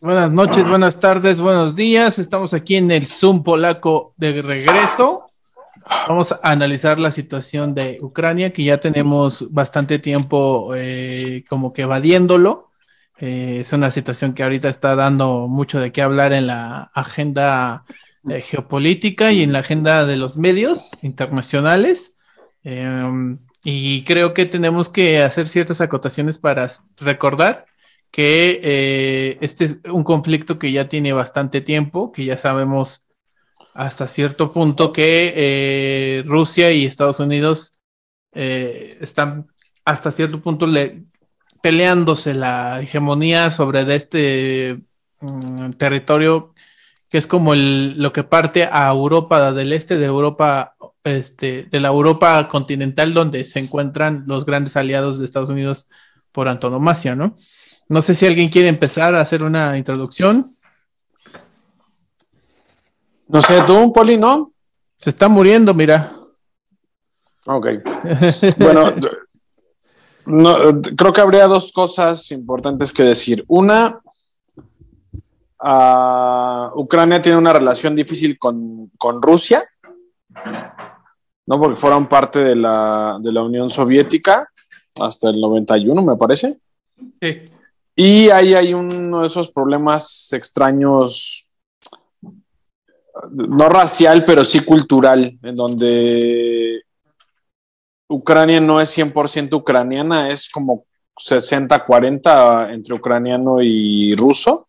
Buenas 0.00 0.32
noches, 0.32 0.68
buenas 0.68 0.98
tardes, 0.98 1.40
buenos 1.40 1.76
días. 1.76 2.18
Estamos 2.18 2.54
aquí 2.54 2.76
en 2.76 2.90
el 2.90 3.06
Zoom 3.06 3.42
polaco 3.42 4.14
de 4.16 4.30
regreso. 4.42 5.26
Vamos 6.08 6.32
a 6.32 6.40
analizar 6.42 6.98
la 6.98 7.10
situación 7.10 7.74
de 7.74 7.98
Ucrania, 8.00 8.52
que 8.52 8.64
ya 8.64 8.78
tenemos 8.78 9.52
bastante 9.52 9.98
tiempo 9.98 10.74
eh, 10.74 11.44
como 11.48 11.72
que 11.72 11.82
evadiéndolo. 11.82 12.70
Eh, 13.18 13.58
es 13.60 13.72
una 13.72 13.90
situación 13.90 14.34
que 14.34 14.42
ahorita 14.42 14.68
está 14.68 14.96
dando 14.96 15.46
mucho 15.48 15.78
de 15.78 15.92
qué 15.92 16.02
hablar 16.02 16.32
en 16.32 16.48
la 16.48 16.90
agenda 16.94 17.84
eh, 18.28 18.40
geopolítica 18.40 19.32
y 19.32 19.42
en 19.42 19.52
la 19.52 19.60
agenda 19.60 20.04
de 20.04 20.16
los 20.16 20.36
medios 20.36 20.90
internacionales. 21.02 22.14
Em, 22.64 23.38
y 23.64 24.02
creo 24.04 24.34
que 24.34 24.46
tenemos 24.46 24.88
que 24.88 25.22
hacer 25.22 25.46
ciertas 25.46 25.80
acotaciones 25.80 26.38
para 26.38 26.68
recordar 26.98 27.66
que 28.12 28.60
eh, 28.62 29.38
este 29.40 29.64
es 29.64 29.78
un 29.90 30.04
conflicto 30.04 30.58
que 30.58 30.70
ya 30.70 30.88
tiene 30.88 31.12
bastante 31.14 31.62
tiempo, 31.62 32.12
que 32.12 32.26
ya 32.26 32.38
sabemos 32.38 33.04
hasta 33.74 34.06
cierto 34.06 34.52
punto 34.52 34.92
que 34.92 35.32
eh, 35.34 36.22
Rusia 36.26 36.70
y 36.72 36.84
Estados 36.84 37.20
Unidos 37.20 37.80
eh, 38.32 38.98
están 39.00 39.46
hasta 39.84 40.12
cierto 40.12 40.42
punto 40.42 40.66
le, 40.66 41.04
peleándose 41.62 42.34
la 42.34 42.80
hegemonía 42.82 43.50
sobre 43.50 43.94
este 43.96 44.78
mm, 45.20 45.70
territorio 45.72 46.54
que 47.08 47.18
es 47.18 47.26
como 47.26 47.54
el, 47.54 48.00
lo 48.00 48.12
que 48.12 48.24
parte 48.24 48.68
a 48.70 48.88
Europa 48.90 49.52
del 49.52 49.72
este 49.72 49.96
de 49.96 50.06
Europa 50.06 50.76
este 51.04 51.64
de 51.64 51.80
la 51.80 51.88
Europa 51.88 52.46
continental 52.48 53.14
donde 53.14 53.44
se 53.46 53.58
encuentran 53.58 54.24
los 54.26 54.44
grandes 54.44 54.76
aliados 54.76 55.18
de 55.18 55.24
Estados 55.24 55.50
Unidos 55.50 55.88
por 56.32 56.48
antonomasia, 56.48 57.14
¿no? 57.14 57.36
No 57.92 58.00
sé 58.00 58.14
si 58.14 58.26
alguien 58.26 58.48
quiere 58.48 58.68
empezar 58.68 59.14
a 59.14 59.20
hacer 59.20 59.42
una 59.42 59.76
introducción. 59.76 60.56
No 63.28 63.42
sé, 63.42 63.60
tú, 63.66 63.92
Poli, 63.92 64.16
¿no? 64.16 64.54
Se 64.96 65.10
está 65.10 65.28
muriendo, 65.28 65.74
mira. 65.74 66.10
Ok. 67.44 67.66
bueno, 68.56 68.94
creo 70.96 71.12
que 71.12 71.20
habría 71.20 71.46
dos 71.46 71.70
cosas 71.70 72.30
importantes 72.30 72.94
que 72.94 73.02
decir. 73.02 73.44
Una, 73.46 74.00
uh, 75.62 76.80
Ucrania 76.80 77.20
tiene 77.20 77.36
una 77.36 77.52
relación 77.52 77.94
difícil 77.94 78.38
con, 78.38 78.90
con, 78.96 79.20
Rusia, 79.20 79.68
¿no? 81.44 81.60
Porque 81.60 81.76
fueron 81.76 82.08
parte 82.08 82.38
de 82.38 82.56
la, 82.56 83.18
de 83.20 83.32
la 83.32 83.42
Unión 83.42 83.68
Soviética 83.68 84.48
hasta 84.98 85.28
el 85.28 85.38
91, 85.38 86.02
me 86.02 86.16
parece. 86.16 86.58
Sí. 87.20 87.52
Y 87.94 88.30
ahí 88.30 88.54
hay 88.54 88.72
uno 88.74 89.20
de 89.20 89.26
esos 89.26 89.50
problemas 89.50 90.32
extraños 90.32 91.48
no 93.30 93.68
racial, 93.68 94.24
pero 94.24 94.44
sí 94.44 94.60
cultural, 94.60 95.38
en 95.42 95.54
donde 95.54 96.82
Ucrania 98.08 98.60
no 98.60 98.80
es 98.80 98.96
100% 98.96 99.54
ucraniana, 99.54 100.30
es 100.30 100.48
como 100.48 100.86
60-40 101.16 102.72
entre 102.72 102.94
ucraniano 102.94 103.60
y 103.60 104.14
ruso. 104.16 104.68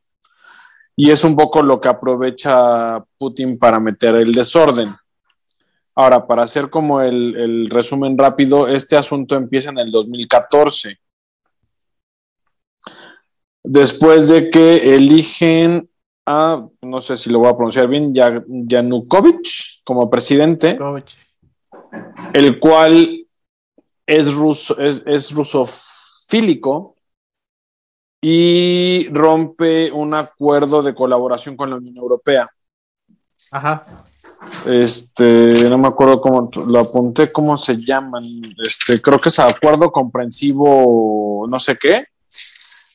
Y 0.96 1.10
es 1.10 1.24
un 1.24 1.36
poco 1.36 1.64
lo 1.64 1.82
que 1.82 1.90
aprovecha 1.90 3.04
Putin 3.18 3.58
para 3.58 3.80
meter 3.80 4.16
el 4.16 4.32
desorden. 4.32 4.96
Ahora, 5.96 6.26
para 6.28 6.44
hacer 6.44 6.70
como 6.70 7.02
el, 7.02 7.36
el 7.36 7.70
resumen 7.70 8.18
rápido, 8.18 8.68
este 8.68 8.96
asunto 8.96 9.36
empieza 9.36 9.72
en 9.72 9.80
el 9.80 9.92
2014. 9.92 11.00
Después 13.64 14.28
de 14.28 14.50
que 14.50 14.96
eligen 14.96 15.90
a, 16.26 16.68
no 16.82 17.00
sé 17.00 17.16
si 17.18 17.30
lo 17.30 17.40
voy 17.40 17.48
a 17.48 17.56
pronunciar 17.56 17.88
bien, 17.88 18.14
Yanukovych 18.14 19.82
como 19.86 20.10
presidente, 20.10 20.78
el 22.34 22.60
cual 22.60 23.26
es, 24.06 24.34
ruso, 24.34 24.78
es, 24.80 25.32
rusofílico 25.32 26.96
y 28.22 29.08
rompe 29.10 29.92
un 29.92 30.14
acuerdo 30.14 30.82
de 30.82 30.94
colaboración 30.94 31.56
con 31.56 31.70
la 31.70 31.78
Unión 31.78 31.98
Europea. 31.98 32.50
Ajá. 33.52 33.82
Este, 34.66 35.70
no 35.70 35.78
me 35.78 35.88
acuerdo 35.88 36.20
cómo 36.20 36.50
lo 36.68 36.80
apunté, 36.80 37.32
cómo 37.32 37.58
se 37.58 37.76
llaman. 37.78 38.24
Este, 38.66 39.02
creo 39.02 39.20
que 39.20 39.30
es 39.30 39.40
acuerdo 39.40 39.92
comprensivo, 39.92 41.46
no 41.50 41.60
sé 41.60 41.78
qué, 41.78 42.08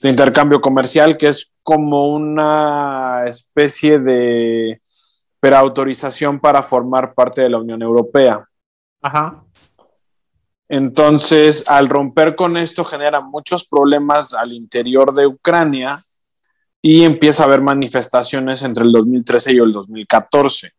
de 0.03 0.11
intercambio 0.11 0.61
comercial, 0.61 1.17
que 1.17 1.29
es 1.29 1.53
como 1.63 2.09
una 2.09 3.25
especie 3.27 3.99
de 3.99 4.81
preautorización 5.41 6.41
para 6.41 6.63
formar 6.63 7.15
parte 7.15 7.43
de 7.43 7.51
la 7.51 7.59
Unión 7.59 7.83
Europea. 7.83 8.49
Ajá. 9.01 9.45
Entonces, 10.69 11.69
al 11.69 11.89
romper 11.89 12.35
con 12.35 12.57
esto 12.57 12.85
genera 12.85 13.21
muchos 13.21 13.67
problemas 13.67 14.35
al 14.35 14.53
interior 14.53 15.15
de 15.15 15.27
Ucrania 15.27 16.03
y 16.83 17.05
empieza 17.05 17.43
a 17.43 17.47
haber 17.47 17.63
manifestaciones 17.63 18.63
entre 18.63 18.85
el 18.85 18.93
2013 18.93 19.53
y 19.53 19.59
el 19.59 19.73
2014. 19.73 20.73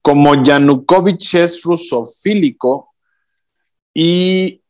Como 0.00 0.42
Yanukovych 0.42 1.34
es 1.34 1.62
rusofílico 1.62 2.94
y 3.92 4.62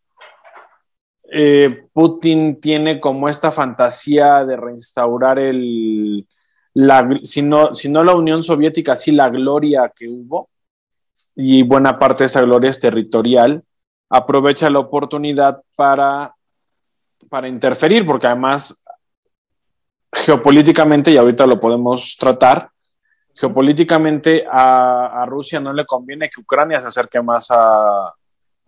eh, 1.31 1.85
Putin 1.93 2.61
tiene 2.61 3.01
como 3.01 3.29
esta 3.29 3.51
fantasía 3.51 4.45
de 4.45 4.57
reinstaurar 4.57 5.39
el, 5.39 6.27
la, 6.75 7.09
si, 7.23 7.43
no, 7.43 7.71
la 8.05 8.15
Unión 8.15 8.43
Soviética, 8.43 8.97
sí 8.97 9.13
la 9.13 9.29
gloria 9.29 9.93
que 9.95 10.09
hubo, 10.09 10.49
y 11.37 11.63
buena 11.63 11.99
parte 11.99 12.25
de 12.25 12.27
esa 12.27 12.41
gloria 12.41 12.71
es 12.71 12.81
territorial, 12.81 13.63
aprovecha 14.09 14.71
la 14.71 14.79
oportunidad 14.79 15.61
para, 15.77 16.35
para 17.29 17.49
interferir, 17.49 18.07
porque 18.07 18.27
además 18.27 18.83
geopolíticamente, 20.11 21.11
y 21.11 21.19
ahorita 21.19 21.47
lo 21.47 21.61
podemos 21.61 22.17
tratar, 22.19 22.71
geopolíticamente 23.35 24.47
a 24.51 25.25
Rusia 25.29 25.61
no 25.61 25.73
le 25.73 25.85
conviene 25.85 26.29
que 26.29 26.41
Ucrania 26.41 26.81
se 26.81 26.89
acerque 26.89 27.21
más 27.23 27.49
a, 27.51 28.15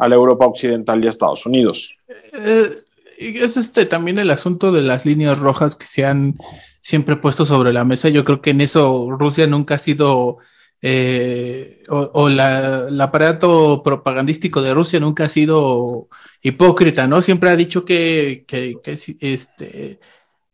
a 0.00 0.08
la 0.08 0.14
Europa 0.14 0.46
occidental 0.46 1.02
y 1.02 1.06
a 1.06 1.10
Estados 1.10 1.46
Unidos. 1.46 1.96
Eh, 2.32 2.82
es 3.18 3.56
este 3.56 3.84
también 3.84 4.18
el 4.18 4.30
asunto 4.30 4.72
de 4.72 4.82
las 4.82 5.04
líneas 5.04 5.38
rojas 5.38 5.76
que 5.76 5.86
se 5.86 6.06
han 6.06 6.36
siempre 6.80 7.16
puesto 7.16 7.44
sobre 7.44 7.72
la 7.72 7.84
mesa. 7.84 8.08
Yo 8.08 8.24
creo 8.24 8.40
que 8.40 8.50
en 8.50 8.62
eso 8.62 9.08
Rusia 9.10 9.46
nunca 9.46 9.74
ha 9.74 9.78
sido, 9.78 10.38
eh, 10.80 11.82
o, 11.90 12.28
el 12.28 13.00
aparato 13.00 13.82
propagandístico 13.82 14.62
de 14.62 14.72
Rusia 14.72 14.98
nunca 15.00 15.24
ha 15.24 15.28
sido 15.28 16.08
hipócrita, 16.42 17.06
¿no? 17.06 17.20
Siempre 17.20 17.50
ha 17.50 17.56
dicho 17.56 17.84
que, 17.84 18.46
es 18.84 19.14
este, 19.20 20.00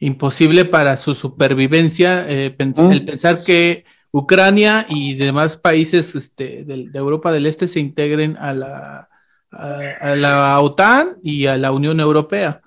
imposible 0.00 0.64
para 0.64 0.96
su 0.96 1.14
supervivencia 1.14 2.26
eh, 2.28 2.54
mm. 2.58 2.90
el 2.90 3.04
pensar 3.04 3.44
que 3.44 3.84
Ucrania 4.10 4.86
y 4.88 5.14
demás 5.14 5.56
países 5.56 6.16
este, 6.16 6.64
de 6.64 6.98
Europa 6.98 7.30
del 7.30 7.46
Este 7.46 7.68
se 7.68 7.78
integren 7.78 8.36
a 8.38 8.52
la 8.52 9.08
a, 9.50 10.14
la 10.14 10.60
OTAN 10.60 11.16
y 11.22 11.46
a 11.46 11.56
la 11.56 11.72
Unión 11.72 12.00
Europea. 12.00 12.60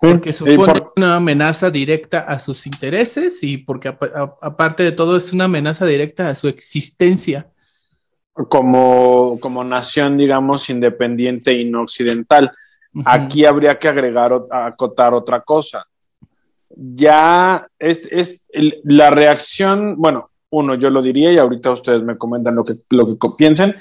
Porque 0.00 0.32
supone 0.32 0.82
una 0.96 1.16
amenaza 1.16 1.70
directa 1.70 2.20
a 2.20 2.38
sus 2.38 2.66
intereses 2.66 3.42
y 3.42 3.58
porque 3.58 3.88
aparte 3.88 4.84
de 4.84 4.92
todo 4.92 5.16
es 5.16 5.32
una 5.32 5.44
amenaza 5.44 5.86
directa 5.86 6.28
a 6.28 6.34
su 6.34 6.48
existencia. 6.48 7.48
Como, 8.32 9.40
como 9.40 9.64
nación, 9.64 10.16
digamos, 10.16 10.70
independiente 10.70 11.52
y 11.54 11.64
no 11.64 11.82
occidental. 11.82 12.52
Aquí 13.04 13.44
habría 13.44 13.80
que 13.80 13.88
agregar, 13.88 14.32
acotar 14.50 15.12
otra 15.12 15.40
cosa. 15.40 15.84
Ya 16.70 17.66
es, 17.80 18.08
es 18.12 18.44
la 18.84 19.10
reacción, 19.10 19.96
bueno, 19.96 20.30
uno, 20.50 20.76
yo 20.76 20.88
lo 20.88 21.02
diría 21.02 21.32
y 21.32 21.38
ahorita 21.38 21.72
ustedes 21.72 22.04
me 22.04 22.16
comentan 22.16 22.54
lo 22.54 22.64
que, 22.64 22.76
lo 22.90 23.18
que 23.18 23.28
piensen 23.36 23.74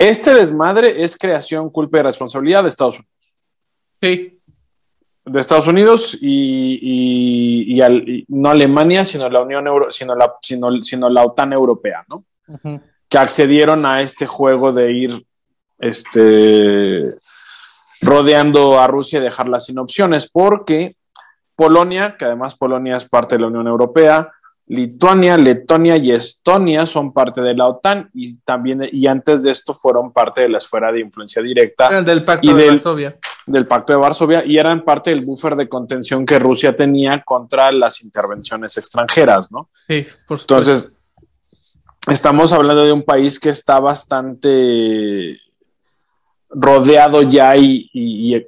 este 0.00 0.32
desmadre 0.32 1.04
es 1.04 1.14
creación, 1.14 1.68
culpa 1.68 1.98
y 1.98 2.02
responsabilidad 2.02 2.62
de 2.62 2.70
Estados 2.70 3.00
Unidos. 3.00 3.36
Sí. 4.00 4.40
De 5.26 5.40
Estados 5.40 5.66
Unidos 5.66 6.16
y, 6.18 7.78
no 8.28 8.48
Alemania, 8.48 9.04
sino 9.04 9.28
la 9.28 9.42
Unión 9.42 9.66
Euro, 9.66 9.92
sino 9.92 10.14
la, 10.14 10.32
sino, 10.40 11.10
la 11.10 11.24
OTAN 11.24 11.52
europea, 11.52 12.06
¿no? 12.08 12.24
Que 13.10 13.18
accedieron 13.18 13.84
a 13.84 14.00
este 14.00 14.26
juego 14.26 14.72
de 14.72 14.90
ir 14.90 15.26
este, 15.78 17.14
rodeando 18.00 18.80
a 18.80 18.86
Rusia 18.86 19.18
y 19.18 19.22
dejarla 19.22 19.60
sin 19.60 19.78
opciones, 19.78 20.30
porque 20.30 20.96
Polonia, 21.54 22.16
que 22.16 22.24
además 22.24 22.56
Polonia 22.56 22.96
es 22.96 23.06
parte 23.06 23.34
de 23.34 23.42
la 23.42 23.48
Unión 23.48 23.66
Europea, 23.66 24.32
Lituania, 24.70 25.36
Letonia 25.36 25.96
y 25.96 26.12
Estonia 26.12 26.86
son 26.86 27.12
parte 27.12 27.40
de 27.40 27.54
la 27.54 27.66
OTAN 27.66 28.08
y 28.14 28.36
también 28.38 28.88
y 28.92 29.08
antes 29.08 29.42
de 29.42 29.50
esto 29.50 29.74
fueron 29.74 30.12
parte 30.12 30.42
de 30.42 30.48
la 30.48 30.58
esfera 30.58 30.92
de 30.92 31.00
influencia 31.00 31.42
directa 31.42 32.00
del 32.02 32.24
pacto 32.24 32.54
de 32.54 32.68
Varsovia. 32.68 33.18
del 33.46 33.66
Pacto 33.66 33.92
de 33.92 33.98
Varsovia 33.98 34.44
y 34.46 34.58
eran 34.58 34.84
parte 34.84 35.10
del 35.10 35.24
buffer 35.24 35.56
de 35.56 35.68
contención 35.68 36.24
que 36.24 36.38
Rusia 36.38 36.76
tenía 36.76 37.20
contra 37.24 37.72
las 37.72 38.00
intervenciones 38.04 38.76
extranjeras, 38.78 39.50
¿no? 39.50 39.70
Sí, 39.88 40.06
por 40.28 40.38
supuesto. 40.38 40.70
Entonces, 40.70 40.96
estamos 42.08 42.52
hablando 42.52 42.84
de 42.84 42.92
un 42.92 43.02
país 43.02 43.40
que 43.40 43.48
está 43.48 43.80
bastante 43.80 45.36
rodeado 46.48 47.22
ya 47.22 47.56
y, 47.56 47.90
y, 47.92 48.46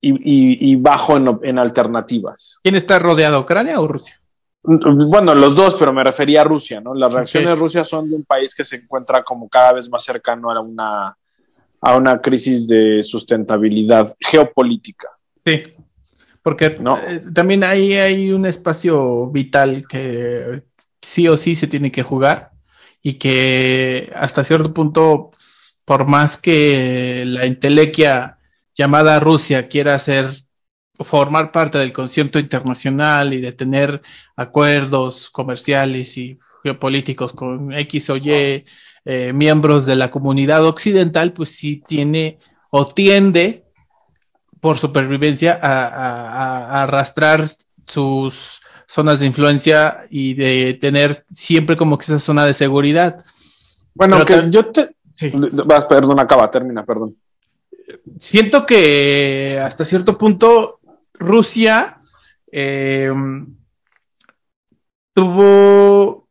y, 0.00 0.74
bajo 0.74 1.16
en, 1.16 1.58
alternativas. 1.60 2.58
¿Quién 2.64 2.74
está 2.74 2.98
rodeado, 2.98 3.38
Ucrania 3.38 3.78
o 3.80 3.86
Rusia? 3.86 4.20
Bueno, 4.66 5.34
los 5.34 5.54
dos, 5.54 5.76
pero 5.78 5.92
me 5.92 6.02
refería 6.02 6.40
a 6.40 6.44
Rusia, 6.44 6.80
¿no? 6.80 6.94
Las 6.94 7.12
reacciones 7.14 7.50
de 7.50 7.54
Rusia 7.54 7.84
son 7.84 8.10
de 8.10 8.16
un 8.16 8.24
país 8.24 8.54
que 8.54 8.64
se 8.64 8.76
encuentra 8.76 9.22
como 9.22 9.48
cada 9.48 9.74
vez 9.74 9.88
más 9.88 10.02
cercano 10.02 10.50
a 10.50 10.60
una, 10.60 11.16
a 11.80 11.96
una 11.96 12.20
crisis 12.20 12.66
de 12.66 13.02
sustentabilidad 13.02 14.16
geopolítica. 14.18 15.08
Sí, 15.44 15.62
porque 16.42 16.76
no. 16.80 16.98
Eh, 16.98 17.22
también 17.32 17.62
ahí 17.62 17.92
hay 17.92 18.32
un 18.32 18.44
espacio 18.44 19.28
vital 19.28 19.86
que 19.88 20.64
sí 21.00 21.28
o 21.28 21.36
sí 21.36 21.54
se 21.54 21.68
tiene 21.68 21.92
que 21.92 22.02
jugar 22.02 22.50
y 23.02 23.14
que 23.14 24.12
hasta 24.16 24.42
cierto 24.42 24.74
punto, 24.74 25.30
por 25.84 26.06
más 26.06 26.36
que 26.36 27.22
la 27.24 27.46
intelequia 27.46 28.38
llamada 28.74 29.20
Rusia 29.20 29.68
quiera 29.68 29.96
ser 30.00 30.26
formar 31.00 31.52
parte 31.52 31.78
del 31.78 31.92
concierto 31.92 32.38
internacional 32.38 33.34
y 33.34 33.40
de 33.40 33.52
tener 33.52 34.02
acuerdos 34.36 35.30
comerciales 35.30 36.16
y 36.16 36.38
geopolíticos 36.62 37.32
con 37.32 37.72
X 37.72 38.10
o 38.10 38.16
Y 38.16 38.64
eh, 39.04 39.32
miembros 39.32 39.86
de 39.86 39.96
la 39.96 40.10
comunidad 40.10 40.64
occidental, 40.64 41.32
pues 41.32 41.50
sí 41.50 41.82
tiene 41.86 42.38
o 42.70 42.92
tiende 42.92 43.64
por 44.60 44.78
supervivencia 44.78 45.58
a 45.62 46.82
arrastrar 46.82 47.48
sus 47.86 48.60
zonas 48.86 49.20
de 49.20 49.26
influencia 49.26 50.06
y 50.10 50.34
de 50.34 50.74
tener 50.80 51.24
siempre 51.32 51.76
como 51.76 51.98
que 51.98 52.04
esa 52.04 52.18
zona 52.18 52.44
de 52.46 52.54
seguridad. 52.54 53.24
Bueno, 53.94 54.24
que 54.24 54.46
yo 54.50 54.66
te... 54.66 54.94
Vas, 55.64 55.86
perdón, 55.86 56.20
acaba, 56.20 56.50
termina, 56.50 56.84
perdón. 56.84 57.16
Siento 58.18 58.66
que 58.66 59.60
hasta 59.62 59.84
cierto 59.84 60.18
punto 60.18 60.75
Rusia 61.18 62.00
eh, 62.50 63.12
tuvo 65.12 66.28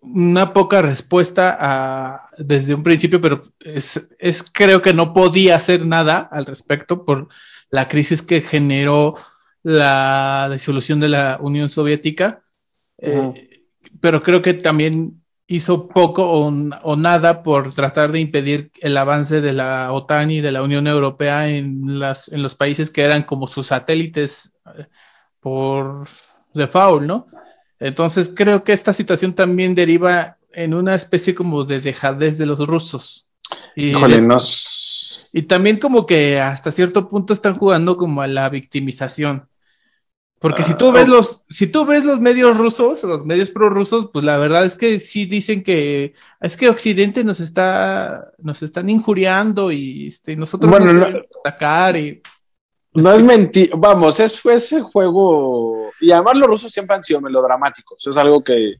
una 0.00 0.52
poca 0.52 0.82
respuesta 0.82 1.56
a, 1.58 2.30
desde 2.38 2.74
un 2.74 2.82
principio, 2.82 3.20
pero 3.20 3.42
es, 3.60 4.08
es, 4.18 4.42
creo 4.42 4.82
que 4.82 4.92
no 4.92 5.14
podía 5.14 5.56
hacer 5.56 5.86
nada 5.86 6.18
al 6.18 6.46
respecto 6.46 7.04
por 7.04 7.28
la 7.70 7.88
crisis 7.88 8.22
que 8.22 8.42
generó 8.42 9.14
la 9.62 10.48
disolución 10.52 11.00
de 11.00 11.08
la 11.08 11.38
Unión 11.40 11.70
Soviética, 11.70 12.42
eh, 12.98 13.66
pero 14.00 14.22
creo 14.22 14.42
que 14.42 14.54
también 14.54 15.23
hizo 15.46 15.88
poco 15.88 16.30
o, 16.30 16.96
nada 16.96 17.42
por 17.42 17.74
tratar 17.74 18.12
de 18.12 18.20
impedir 18.20 18.70
el 18.80 18.96
avance 18.96 19.40
de 19.40 19.52
la 19.52 19.92
OTAN 19.92 20.30
y 20.30 20.40
de 20.40 20.52
la 20.52 20.62
Unión 20.62 20.86
Europea 20.86 21.50
en, 21.50 21.98
las, 21.98 22.28
en 22.28 22.42
los 22.42 22.54
países 22.54 22.90
que 22.90 23.02
eran 23.02 23.24
como 23.24 23.46
sus 23.46 23.68
satélites 23.68 24.56
eh, 24.78 24.86
por 25.40 26.08
default, 26.54 27.02
¿no? 27.02 27.26
Entonces 27.78 28.32
creo 28.34 28.64
que 28.64 28.72
esta 28.72 28.92
situación 28.92 29.34
también 29.34 29.74
deriva 29.74 30.38
en 30.52 30.72
una 30.72 30.94
especie 30.94 31.34
como 31.34 31.64
de 31.64 31.80
dejadez 31.80 32.38
de 32.38 32.46
los 32.46 32.58
rusos. 32.66 33.26
Y 33.76 33.90
Híjole, 33.90 34.22
y 35.32 35.42
también 35.42 35.78
como 35.78 36.06
que 36.06 36.40
hasta 36.40 36.70
cierto 36.70 37.08
punto 37.08 37.32
están 37.32 37.56
jugando 37.56 37.96
como 37.96 38.22
a 38.22 38.28
la 38.28 38.48
victimización. 38.48 39.48
Porque 40.44 40.62
si 40.62 40.74
tú 40.74 40.92
ves 40.92 41.08
los, 41.08 41.42
si 41.48 41.68
tú 41.68 41.86
ves 41.86 42.04
los 42.04 42.20
medios 42.20 42.54
rusos, 42.58 43.02
los 43.02 43.24
medios 43.24 43.48
prorrusos, 43.48 44.10
pues 44.12 44.26
la 44.26 44.36
verdad 44.36 44.66
es 44.66 44.76
que 44.76 45.00
sí 45.00 45.24
dicen 45.24 45.64
que 45.64 46.12
es 46.38 46.58
que 46.58 46.68
Occidente 46.68 47.24
nos 47.24 47.40
está, 47.40 48.30
nos 48.36 48.62
están 48.62 48.90
injuriando 48.90 49.72
y 49.72 50.08
este, 50.08 50.36
nosotros 50.36 50.70
bueno, 50.70 50.92
nos 50.92 51.12
no, 51.12 51.18
atacar 51.42 51.96
y 51.96 52.20
no 52.92 53.14
es 53.14 53.22
mentira, 53.22 53.74
vamos, 53.78 54.20
es 54.20 54.38
fue 54.38 54.56
ese 54.56 54.82
juego 54.82 55.88
y 55.98 56.10
además 56.10 56.36
los 56.36 56.48
rusos 56.48 56.70
siempre 56.70 56.94
han 56.94 57.02
sido 57.02 57.22
melodramáticos, 57.22 58.06
es 58.06 58.16
algo 58.18 58.44
que 58.44 58.74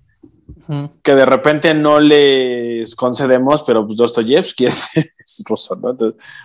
que 1.02 1.14
de 1.14 1.24
repente 1.24 1.72
no 1.72 1.98
les 1.98 2.94
concedemos, 2.94 3.62
pero 3.62 3.86
pues 3.86 3.96
Dostoyevsky 3.96 4.66
es, 4.66 4.86
es 4.94 5.42
ruso, 5.46 5.76
¿no? 5.76 5.96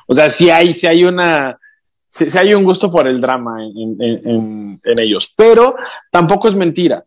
o 0.07 0.13
sea, 0.13 0.29
si 0.29 0.49
hay, 0.49 0.73
si 0.73 0.87
hay 0.87 1.03
una 1.03 1.59
si, 2.09 2.35
hay 2.37 2.55
un 2.55 2.63
gusto 2.63 2.91
por 2.91 3.07
el 3.07 3.21
drama 3.21 3.63
en, 3.63 4.81
ellos, 4.83 5.31
pero 5.35 5.75
tampoco 6.09 6.47
es 6.47 6.55
mentira. 6.55 7.05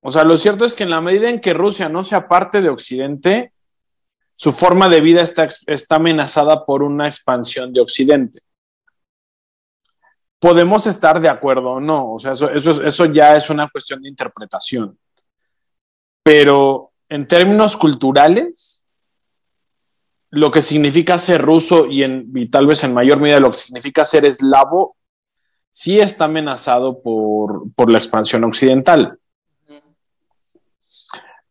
O 0.00 0.12
sea, 0.12 0.22
lo 0.22 0.36
cierto 0.36 0.64
es 0.64 0.74
que 0.74 0.84
en 0.84 0.90
la 0.90 1.00
medida 1.00 1.30
en 1.30 1.40
que 1.40 1.54
Rusia 1.54 1.88
no 1.88 2.04
sea 2.04 2.28
parte 2.28 2.60
de 2.60 2.68
Occidente, 2.68 3.52
su 4.34 4.52
forma 4.52 4.88
de 4.88 5.00
vida 5.00 5.22
está, 5.22 5.48
está 5.66 5.96
amenazada 5.96 6.64
por 6.64 6.82
una 6.82 7.08
expansión 7.08 7.72
de 7.72 7.80
Occidente. 7.80 8.40
Podemos 10.38 10.86
estar 10.86 11.18
de 11.18 11.30
acuerdo 11.30 11.70
o 11.70 11.80
no, 11.80 12.12
o 12.12 12.18
sea, 12.18 12.32
eso, 12.32 12.50
eso, 12.50 12.82
eso 12.82 13.06
ya 13.06 13.34
es 13.34 13.48
una 13.48 13.68
cuestión 13.70 14.02
de 14.02 14.10
interpretación. 14.10 14.96
Pero 16.22 16.92
en 17.08 17.26
términos 17.26 17.76
culturales, 17.76 18.75
lo 20.30 20.50
que 20.50 20.62
significa 20.62 21.18
ser 21.18 21.40
ruso 21.42 21.86
y, 21.88 22.48
tal 22.48 22.66
vez 22.66 22.82
en 22.84 22.94
mayor 22.94 23.20
medida 23.20 23.40
lo 23.40 23.50
que 23.50 23.58
significa 23.58 24.04
ser 24.04 24.24
eslavo, 24.24 24.96
sí 25.70 25.98
está 26.00 26.24
amenazado 26.24 27.00
por, 27.00 27.90
la 27.90 27.98
expansión 27.98 28.44
occidental. 28.44 29.18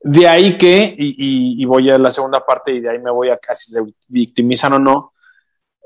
De 0.02 0.28
ahí 0.28 0.58
que, 0.58 0.94
y, 0.98 1.64
voy 1.66 1.90
a 1.90 1.98
la 1.98 2.12
segunda 2.12 2.46
parte 2.46 2.74
y 2.74 2.82
de 2.82 2.90
ahí 2.90 3.00
me 3.00 3.12
voy 3.12 3.30
a 3.30 3.38
casi 3.38 3.72
se 3.72 3.82
victimizan 4.08 4.74
o 4.74 4.80
no, 4.80 5.14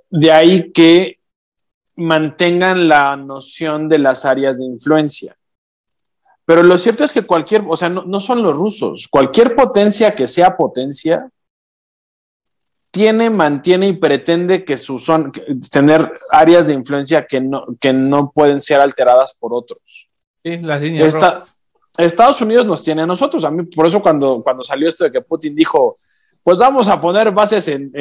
de 0.09 0.31
ahí 0.31 0.71
que 0.71 1.19
mantengan 1.95 2.87
la 2.87 3.15
noción 3.15 3.87
de 3.87 3.99
las 3.99 4.25
áreas 4.25 4.57
de 4.57 4.65
influencia. 4.65 5.37
Pero 6.45 6.63
lo 6.63 6.77
cierto 6.79 7.03
es 7.03 7.13
que 7.13 7.21
cualquier, 7.21 7.63
o 7.67 7.77
sea, 7.77 7.89
no 7.89 8.19
son 8.19 8.41
los 8.41 8.55
rusos, 8.55 9.07
cualquier 9.07 9.55
potencia 9.55 10.15
que 10.15 10.27
sea 10.27 10.57
potencia, 10.57 11.29
tiene, 12.91 13.29
mantiene 13.29 13.87
y 13.87 13.93
pretende 13.93 14.63
que 14.63 14.77
su 14.77 14.97
son, 14.97 15.31
tener 15.71 16.11
áreas 16.31 16.67
de 16.67 16.73
influencia 16.73 17.25
que 17.25 17.39
no, 17.39 17.65
que 17.79 17.93
no 17.93 18.31
pueden 18.31 18.61
ser 18.61 18.79
alteradas 18.81 19.35
por 19.39 19.53
otros. 19.53 20.09
Sí, 20.43 20.57
las 20.57 20.81
líneas 20.81 21.55
Estados 21.97 22.41
Unidos 22.41 22.65
nos 22.65 22.81
tiene 22.81 23.01
a 23.01 23.05
nosotros. 23.05 23.43
A 23.43 23.51
mí, 23.51 23.63
por 23.63 23.85
eso 23.85 24.01
cuando, 24.01 24.41
cuando 24.41 24.63
salió 24.63 24.87
esto 24.87 25.03
de 25.03 25.11
que 25.11 25.21
Putin 25.21 25.53
dijo, 25.53 25.97
pues 26.43 26.59
vamos 26.59 26.87
a 26.87 26.99
poner 26.99 27.31
bases 27.31 27.67
en, 27.67 27.91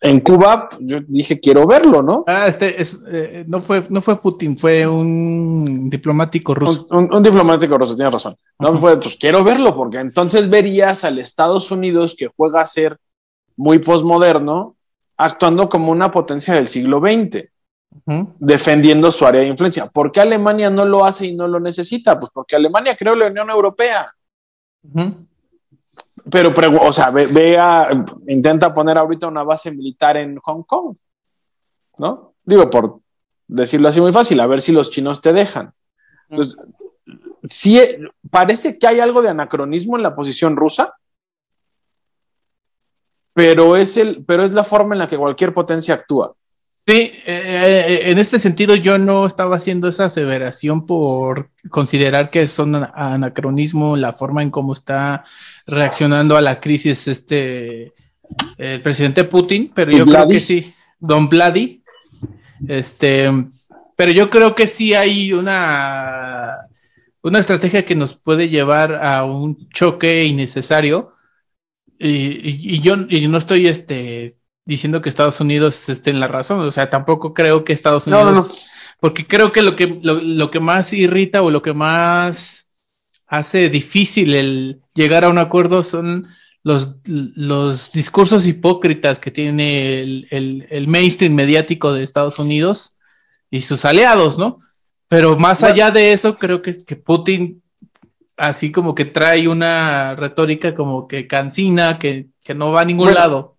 en, 0.00 0.20
Cuba, 0.20 0.68
yo 0.80 0.98
dije, 1.06 1.40
quiero 1.40 1.66
verlo, 1.66 2.02
¿no? 2.02 2.24
Ah, 2.26 2.46
este 2.46 2.80
es, 2.80 2.98
eh, 3.08 3.44
no, 3.48 3.60
fue, 3.60 3.82
no 3.88 4.00
fue 4.00 4.20
Putin, 4.20 4.56
fue 4.56 4.86
un 4.86 5.90
diplomático 5.90 6.54
ruso. 6.54 6.86
Un, 6.90 7.22
diplomático 7.22 7.76
ruso, 7.76 7.96
tienes 7.96 8.12
razón. 8.12 8.36
No 8.58 8.76
fue, 8.76 8.98
pues 9.00 9.16
quiero 9.16 9.42
verlo, 9.42 9.74
porque 9.74 9.98
entonces 9.98 10.48
verías 10.48 11.04
al 11.04 11.18
Estados 11.18 11.70
Unidos 11.70 12.14
que 12.16 12.28
juega 12.34 12.60
a 12.60 12.66
ser 12.66 12.98
muy 13.56 13.78
posmoderno, 13.80 14.76
actuando 15.16 15.68
como 15.68 15.90
una 15.90 16.10
potencia 16.10 16.54
del 16.54 16.66
siglo 16.66 17.00
XX. 17.00 17.48
defendiendo 18.38 19.10
su 19.10 19.26
área 19.26 19.40
de 19.40 19.48
influencia. 19.48 19.86
¿Por 19.86 20.12
qué 20.12 20.20
Alemania 20.20 20.70
no 20.70 20.84
lo 20.84 21.04
hace 21.04 21.26
y 21.26 21.34
no 21.34 21.48
lo 21.48 21.58
necesita? 21.58 22.18
Pues 22.18 22.30
porque 22.32 22.54
Alemania 22.54 22.94
creó 22.96 23.16
la 23.16 23.26
Unión 23.26 23.50
Europea. 23.50 24.12
Pero, 26.30 26.52
o 26.80 26.92
sea, 26.92 27.10
vea, 27.10 27.88
intenta 28.26 28.74
poner 28.74 28.98
ahorita 28.98 29.28
una 29.28 29.44
base 29.44 29.70
militar 29.70 30.16
en 30.16 30.36
Hong 30.38 30.64
Kong, 30.64 30.96
¿no? 31.98 32.34
Digo, 32.44 32.68
por 32.68 33.00
decirlo 33.46 33.88
así 33.88 34.00
muy 34.00 34.12
fácil, 34.12 34.40
a 34.40 34.46
ver 34.46 34.60
si 34.60 34.72
los 34.72 34.90
chinos 34.90 35.20
te 35.20 35.32
dejan. 35.32 35.72
Entonces, 36.28 36.56
sí, 37.48 37.80
parece 38.28 38.78
que 38.78 38.86
hay 38.88 38.98
algo 38.98 39.22
de 39.22 39.28
anacronismo 39.28 39.96
en 39.96 40.02
la 40.02 40.16
posición 40.16 40.56
rusa, 40.56 40.94
pero 43.32 43.76
es, 43.76 43.96
el, 43.96 44.24
pero 44.24 44.42
es 44.42 44.52
la 44.52 44.64
forma 44.64 44.94
en 44.94 45.00
la 45.00 45.08
que 45.08 45.18
cualquier 45.18 45.54
potencia 45.54 45.94
actúa. 45.94 46.34
Sí, 46.88 46.94
eh, 46.94 47.20
eh, 47.26 48.00
en 48.12 48.18
este 48.18 48.38
sentido 48.38 48.76
yo 48.76 48.96
no 48.96 49.26
estaba 49.26 49.56
haciendo 49.56 49.88
esa 49.88 50.04
aseveración 50.04 50.86
por 50.86 51.50
considerar 51.68 52.30
que 52.30 52.46
son 52.46 52.76
anacronismo 52.76 53.96
la 53.96 54.12
forma 54.12 54.44
en 54.44 54.50
cómo 54.50 54.72
está 54.72 55.24
reaccionando 55.66 56.36
a 56.36 56.40
la 56.42 56.60
crisis 56.60 57.08
este 57.08 57.92
el 58.56 58.80
presidente 58.82 59.24
Putin, 59.24 59.72
pero 59.74 59.90
yo 59.90 60.06
creo 60.06 60.28
que 60.28 60.38
sí, 60.38 60.74
Don 61.00 61.28
Vladi, 61.28 61.82
este, 62.68 63.30
pero 63.96 64.12
yo 64.12 64.30
creo 64.30 64.54
que 64.54 64.68
sí 64.68 64.94
hay 64.94 65.32
una 65.32 66.68
una 67.20 67.40
estrategia 67.40 67.84
que 67.84 67.96
nos 67.96 68.14
puede 68.14 68.48
llevar 68.48 68.94
a 69.04 69.24
un 69.24 69.68
choque 69.70 70.24
innecesario 70.24 71.10
y, 71.98 72.76
y 72.76 72.80
yo 72.80 72.94
y 73.08 73.26
no 73.26 73.38
estoy 73.38 73.66
este 73.66 74.36
diciendo 74.66 75.00
que 75.00 75.08
Estados 75.08 75.40
Unidos 75.40 75.88
esté 75.88 76.10
en 76.10 76.20
la 76.20 76.26
razón. 76.26 76.60
O 76.60 76.70
sea, 76.70 76.90
tampoco 76.90 77.32
creo 77.32 77.64
que 77.64 77.72
Estados 77.72 78.06
Unidos. 78.06 78.24
No, 78.24 78.30
no, 78.32 78.40
no. 78.42 78.46
Porque 79.00 79.26
creo 79.26 79.52
que 79.52 79.62
lo 79.62 79.76
que, 79.76 79.98
lo, 80.02 80.50
que 80.50 80.60
más 80.60 80.92
irrita 80.92 81.42
o 81.42 81.50
lo 81.50 81.62
que 81.62 81.72
más 81.72 82.68
hace 83.26 83.70
difícil 83.70 84.34
el 84.34 84.80
llegar 84.94 85.24
a 85.24 85.28
un 85.28 85.38
acuerdo 85.38 85.82
son 85.82 86.26
los, 86.62 86.96
los 87.06 87.92
discursos 87.92 88.46
hipócritas 88.46 89.18
que 89.18 89.30
tiene 89.30 90.00
el, 90.00 90.66
el, 90.70 90.88
mainstream 90.88 91.34
mediático 91.34 91.92
de 91.92 92.02
Estados 92.02 92.38
Unidos 92.38 92.96
y 93.50 93.60
sus 93.60 93.84
aliados, 93.84 94.38
¿no? 94.38 94.58
Pero 95.08 95.36
más 95.36 95.62
allá 95.62 95.90
de 95.90 96.12
eso, 96.12 96.36
creo 96.36 96.62
que, 96.62 96.76
que 96.84 96.96
Putin 96.96 97.62
así 98.36 98.70
como 98.72 98.94
que 98.94 99.04
trae 99.04 99.48
una 99.48 100.14
retórica 100.14 100.74
como 100.74 101.06
que 101.06 101.26
cansina, 101.26 101.98
que, 101.98 102.28
que 102.42 102.54
no 102.54 102.72
va 102.72 102.82
a 102.82 102.84
ningún 102.84 103.14
lado. 103.14 103.55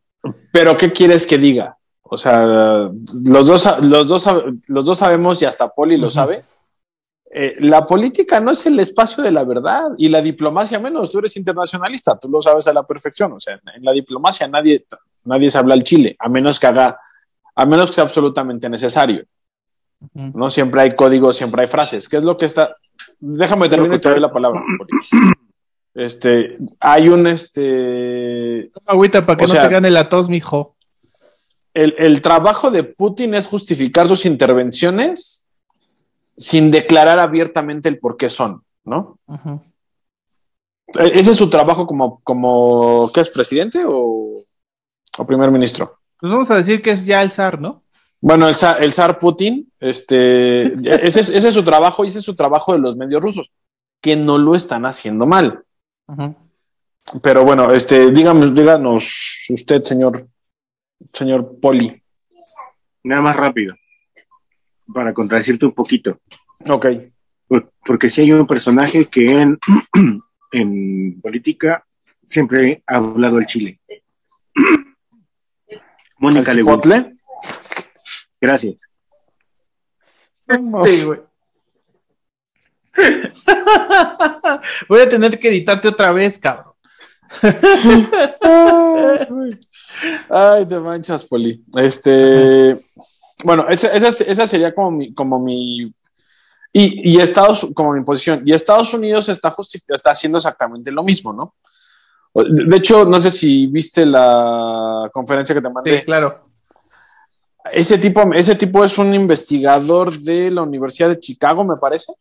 Pero 0.51 0.75
¿qué 0.75 0.91
quieres 0.91 1.27
que 1.27 1.37
diga? 1.37 1.77
O 2.01 2.17
sea, 2.17 2.41
los 2.41 3.47
dos, 3.47 3.81
los 3.81 4.07
dos, 4.07 4.25
los 4.67 4.85
dos 4.85 4.97
sabemos 4.97 5.41
y 5.41 5.45
hasta 5.45 5.69
Poli 5.69 5.97
lo 5.97 6.09
sabe. 6.09 6.41
Eh, 7.29 7.57
la 7.59 7.85
política 7.85 8.39
no 8.39 8.51
es 8.51 8.65
el 8.65 8.79
espacio 8.79 9.21
de 9.23 9.31
la 9.31 9.43
verdad 9.43 9.89
y 9.97 10.07
la 10.07 10.21
diplomacia 10.21 10.79
menos. 10.79 11.11
Tú 11.11 11.19
eres 11.19 11.35
internacionalista, 11.35 12.17
tú 12.17 12.29
lo 12.29 12.41
sabes 12.41 12.67
a 12.67 12.73
la 12.73 12.83
perfección. 12.83 13.33
O 13.33 13.39
sea, 13.39 13.59
en 13.75 13.83
la 13.83 13.91
diplomacia 13.91 14.47
nadie, 14.47 14.85
nadie 15.25 15.49
se 15.49 15.57
habla 15.57 15.73
al 15.73 15.83
Chile, 15.83 16.15
a 16.19 16.29
menos 16.29 16.59
que 16.59 16.67
haga, 16.67 16.97
a 17.55 17.65
menos 17.65 17.89
que 17.89 17.95
sea 17.95 18.05
absolutamente 18.05 18.69
necesario. 18.69 19.25
No 20.13 20.49
siempre 20.49 20.81
hay 20.81 20.93
códigos, 20.93 21.35
siempre 21.35 21.61
hay 21.61 21.67
frases. 21.67 22.07
¿Qué 22.07 22.17
es 22.17 22.23
lo 22.23 22.37
que 22.37 22.45
está? 22.45 22.75
Déjame 23.19 23.67
terminar 23.67 23.97
y 23.97 24.01
te 24.01 24.09
doy 24.09 24.19
la 24.19 24.31
palabra. 24.31 24.63
Este, 25.97 26.57
hay 26.79 27.09
un 27.09 27.25
este. 27.25 28.71
Agüita 28.85 29.25
para 29.25 29.35
que 29.35 29.47
no 29.47 29.53
te 29.53 29.67
gane 29.67 29.89
la 29.89 30.07
tos, 30.09 30.29
mijo. 30.29 30.75
El, 31.73 31.95
el 31.97 32.21
trabajo 32.21 32.69
de 32.69 32.83
Putin 32.83 33.33
es 33.33 33.47
justificar 33.47 34.07
sus 34.07 34.27
intervenciones 34.27 35.47
sin 36.37 36.69
declarar 36.69 37.17
abiertamente 37.17 37.89
el 37.89 37.97
por 37.97 38.15
qué 38.15 38.29
son, 38.29 38.61
¿no? 38.85 39.17
E, 40.99 41.19
ese 41.19 41.31
es 41.31 41.37
su 41.37 41.49
trabajo 41.49 41.87
como, 41.87 42.21
como 42.23 43.09
¿qué 43.11 43.21
es 43.21 43.29
presidente 43.29 43.83
o, 43.83 44.43
o 45.17 45.25
primer 45.25 45.49
ministro? 45.49 45.97
Pues 46.19 46.31
vamos 46.31 46.51
a 46.51 46.57
decir 46.57 46.83
que 46.83 46.91
es 46.91 47.05
ya 47.05 47.23
el 47.23 47.31
zar, 47.31 47.59
¿no? 47.59 47.81
Bueno, 48.21 48.47
el 48.47 48.53
zar, 48.53 48.83
el 48.83 48.93
zar 48.93 49.17
Putin, 49.17 49.71
este, 49.79 50.63
ese, 51.07 51.21
es, 51.21 51.29
ese, 51.29 51.47
es, 51.47 51.53
su 51.55 51.63
trabajo 51.63 52.05
y 52.05 52.09
ese 52.09 52.19
es 52.19 52.25
su 52.25 52.35
trabajo 52.35 52.73
de 52.73 52.79
los 52.79 52.95
medios 52.95 53.21
rusos, 53.21 53.51
que 53.99 54.15
no 54.15 54.37
lo 54.37 54.53
están 54.53 54.85
haciendo 54.85 55.25
mal. 55.25 55.63
Pero 57.21 57.43
bueno, 57.43 57.71
este, 57.71 58.11
díganos, 58.11 58.53
díganos 58.53 59.45
usted, 59.49 59.81
señor, 59.83 60.27
señor 61.13 61.59
Poli. 61.59 62.01
Nada 63.03 63.21
más 63.21 63.35
rápido, 63.35 63.75
para 64.93 65.13
contradecirte 65.13 65.65
un 65.65 65.73
poquito. 65.73 66.19
Ok. 66.69 66.87
Porque 67.85 68.09
si 68.09 68.21
hay 68.21 68.31
un 68.33 68.45
personaje 68.45 69.05
que 69.05 69.41
en, 69.41 69.57
en 70.51 71.21
política 71.21 71.85
siempre 72.25 72.83
ha 72.85 72.97
hablado 72.97 73.39
el 73.39 73.45
Chile. 73.45 73.79
Mónica 76.19 76.53
Leguizamo. 76.53 77.11
Gracias. 78.41 78.75
Sí, 80.85 81.03
güey. 81.03 81.26
Voy 84.89 85.01
a 85.01 85.09
tener 85.09 85.39
que 85.39 85.49
editarte 85.49 85.87
otra 85.87 86.11
vez, 86.11 86.39
cabrón. 86.39 86.73
Ay, 90.29 90.65
te 90.65 90.79
manchas, 90.79 91.25
Poli. 91.25 91.63
Este, 91.75 92.79
bueno, 93.43 93.67
esa, 93.69 93.89
esa, 93.93 94.47
sería 94.47 94.73
como 94.73 94.91
mi, 94.91 95.13
como 95.13 95.39
mi 95.39 95.93
y, 96.73 97.13
y, 97.13 97.19
Estados, 97.19 97.67
como 97.73 97.93
mi 97.93 98.03
posición, 98.03 98.41
y 98.45 98.53
Estados 98.53 98.93
Unidos 98.93 99.29
está, 99.29 99.55
está 99.87 100.11
haciendo 100.11 100.37
exactamente 100.37 100.91
lo 100.91 101.03
mismo, 101.03 101.33
¿no? 101.33 101.55
De 102.33 102.77
hecho, 102.77 103.05
no 103.05 103.19
sé 103.19 103.31
si 103.31 103.67
viste 103.67 104.05
la 104.05 105.09
conferencia 105.11 105.55
que 105.55 105.61
te 105.61 105.69
mandé. 105.69 105.99
Sí, 105.99 106.05
claro. 106.05 106.47
Ese 107.71 107.97
tipo, 107.97 108.21
ese 108.33 108.55
tipo 108.55 108.83
es 108.83 108.97
un 108.97 109.13
investigador 109.13 110.17
de 110.19 110.51
la 110.51 110.61
Universidad 110.61 111.09
de 111.09 111.19
Chicago, 111.19 111.63
me 111.63 111.77
parece. 111.77 112.13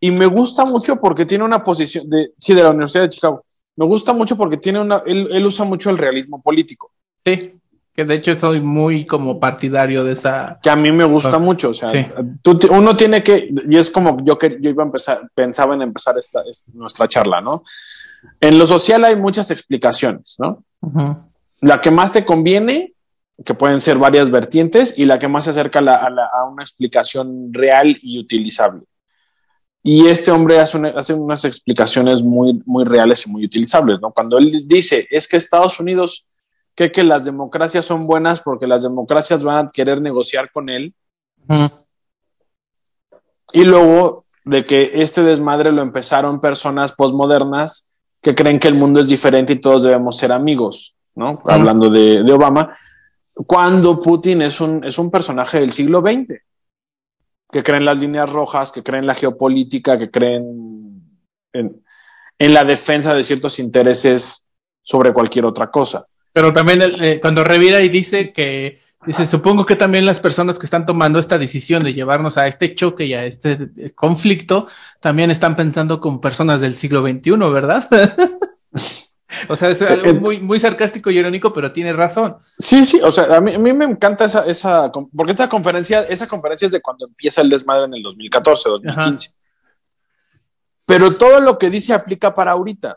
Y 0.00 0.10
me 0.10 0.26
gusta 0.26 0.64
mucho 0.64 0.96
porque 0.96 1.26
tiene 1.26 1.44
una 1.44 1.64
posición 1.64 2.08
de, 2.08 2.32
sí, 2.36 2.54
de 2.54 2.62
la 2.62 2.70
Universidad 2.70 3.04
de 3.04 3.10
Chicago. 3.10 3.44
Me 3.76 3.86
gusta 3.86 4.12
mucho 4.12 4.36
porque 4.36 4.56
tiene 4.56 4.80
una, 4.80 5.02
él, 5.06 5.28
él 5.30 5.46
usa 5.46 5.64
mucho 5.64 5.90
el 5.90 5.98
realismo 5.98 6.40
político. 6.42 6.92
Sí, 7.24 7.58
que 7.98 8.04
de 8.04 8.14
hecho 8.14 8.30
estoy 8.30 8.60
muy 8.60 9.04
como 9.04 9.40
partidario 9.40 10.04
de 10.04 10.12
esa. 10.12 10.60
Que 10.62 10.70
a 10.70 10.76
mí 10.76 10.92
me 10.92 11.02
gusta 11.02 11.40
mucho, 11.40 11.70
o 11.70 11.74
sea, 11.74 11.90
uno 12.70 12.96
tiene 12.96 13.24
que, 13.24 13.52
y 13.68 13.76
es 13.76 13.90
como 13.90 14.18
yo 14.22 14.38
que 14.38 14.56
yo 14.60 14.70
iba 14.70 14.84
a 14.84 14.86
empezar, 14.86 15.28
pensaba 15.34 15.74
en 15.74 15.82
empezar 15.82 16.16
esta, 16.16 16.44
nuestra 16.74 17.08
charla, 17.08 17.40
¿no? 17.40 17.64
En 18.40 18.56
lo 18.56 18.66
social 18.66 19.04
hay 19.04 19.16
muchas 19.16 19.50
explicaciones, 19.50 20.36
¿no? 20.38 20.62
La 21.60 21.80
que 21.80 21.90
más 21.90 22.12
te 22.12 22.24
conviene 22.24 22.92
que 23.44 23.54
pueden 23.54 23.80
ser 23.80 23.98
varias 23.98 24.30
vertientes 24.30 24.94
y 24.96 25.04
la 25.04 25.18
que 25.18 25.26
más 25.26 25.42
se 25.44 25.50
acerca 25.50 25.80
a, 25.80 26.44
una 26.44 26.62
explicación 26.62 27.52
real 27.52 27.98
y 28.00 28.20
utilizable. 28.20 28.82
Y 29.82 30.06
este 30.06 30.30
hombre 30.30 30.58
hace, 30.58 30.78
hace, 30.96 31.14
unas 31.14 31.44
explicaciones 31.44 32.22
muy, 32.22 32.60
muy 32.66 32.84
reales 32.84 33.26
y 33.26 33.30
muy 33.30 33.44
utilizables, 33.44 34.00
¿no? 34.00 34.10
Cuando 34.10 34.36
él 34.36 34.64
dice, 34.66 35.06
es 35.10 35.28
que 35.28 35.36
Estados 35.36 35.78
Unidos 35.80 36.26
cree 36.74 36.92
que 36.92 37.04
las 37.04 37.24
democracias 37.24 37.84
son 37.84 38.06
buenas 38.06 38.42
porque 38.42 38.66
las 38.66 38.82
democracias 38.82 39.42
van 39.42 39.64
a 39.64 39.68
querer 39.68 40.00
negociar 40.00 40.50
con 40.52 40.68
él. 40.68 40.94
Y 43.52 43.64
luego 43.64 44.26
de 44.44 44.64
que 44.64 44.90
este 44.94 45.22
desmadre 45.22 45.72
lo 45.72 45.82
empezaron 45.82 46.40
personas 46.40 46.92
postmodernas 46.92 47.92
que 48.20 48.34
creen 48.34 48.58
que 48.58 48.68
el 48.68 48.74
mundo 48.74 49.00
es 49.00 49.08
diferente 49.08 49.54
y 49.54 49.60
todos 49.60 49.84
debemos 49.84 50.16
ser 50.18 50.32
amigos, 50.32 50.96
¿no? 51.14 51.40
Hablando 51.46 51.88
de, 51.88 52.22
de 52.22 52.32
Obama 52.32 52.76
cuando 53.46 54.00
Putin 54.00 54.42
es 54.42 54.60
un, 54.60 54.84
es 54.84 54.98
un 54.98 55.10
personaje 55.10 55.60
del 55.60 55.72
siglo 55.72 56.00
XX, 56.00 56.40
que 57.50 57.62
cree 57.62 57.78
en 57.78 57.84
las 57.84 57.98
líneas 57.98 58.30
rojas, 58.30 58.72
que 58.72 58.82
cree 58.82 59.00
en 59.00 59.06
la 59.06 59.14
geopolítica, 59.14 59.98
que 59.98 60.10
cree 60.10 60.36
en, 60.36 61.82
la 62.38 62.64
defensa 62.64 63.14
de 63.14 63.22
ciertos 63.22 63.58
intereses 63.58 64.48
sobre 64.82 65.12
cualquier 65.12 65.44
otra 65.44 65.70
cosa. 65.70 66.06
Pero 66.32 66.52
también 66.52 66.82
eh, 66.82 67.18
cuando 67.20 67.42
revira 67.42 67.80
y 67.80 67.88
dice 67.88 68.32
que, 68.32 68.80
dice, 69.06 69.26
supongo 69.26 69.66
que 69.66 69.76
también 69.76 70.06
las 70.06 70.20
personas 70.20 70.58
que 70.58 70.66
están 70.66 70.86
tomando 70.86 71.18
esta 71.18 71.38
decisión 71.38 71.82
de 71.82 71.94
llevarnos 71.94 72.36
a 72.36 72.46
este 72.46 72.74
choque 72.74 73.06
y 73.06 73.14
a 73.14 73.24
este 73.24 73.92
conflicto, 73.94 74.68
también 75.00 75.30
están 75.30 75.56
pensando 75.56 76.00
como 76.00 76.20
personas 76.20 76.60
del 76.60 76.74
siglo 76.74 77.06
XXI, 77.06 77.36
¿verdad? 77.50 77.88
O 79.48 79.56
sea, 79.56 79.70
es 79.70 79.82
algo 79.82 80.14
muy, 80.14 80.38
muy 80.38 80.58
sarcástico 80.58 81.10
y 81.10 81.18
irónico, 81.18 81.52
pero 81.52 81.70
tiene 81.72 81.92
razón. 81.92 82.36
Sí, 82.58 82.84
sí, 82.84 83.00
o 83.02 83.10
sea, 83.10 83.24
a 83.36 83.40
mí, 83.40 83.54
a 83.54 83.58
mí 83.58 83.72
me 83.72 83.84
encanta 83.84 84.24
esa, 84.24 84.44
esa, 84.46 84.90
porque 84.90 85.32
esta 85.32 85.48
conferencia, 85.48 86.02
esa 86.02 86.26
conferencia 86.26 86.66
es 86.66 86.72
de 86.72 86.80
cuando 86.80 87.06
empieza 87.06 87.42
el 87.42 87.50
desmadre 87.50 87.84
en 87.84 87.94
el 87.94 88.02
2014, 88.02 88.68
2015. 88.70 89.30
Pero 90.86 91.16
todo 91.16 91.40
lo 91.40 91.58
que 91.58 91.68
dice 91.68 91.92
aplica 91.92 92.34
para 92.34 92.52
ahorita. 92.52 92.96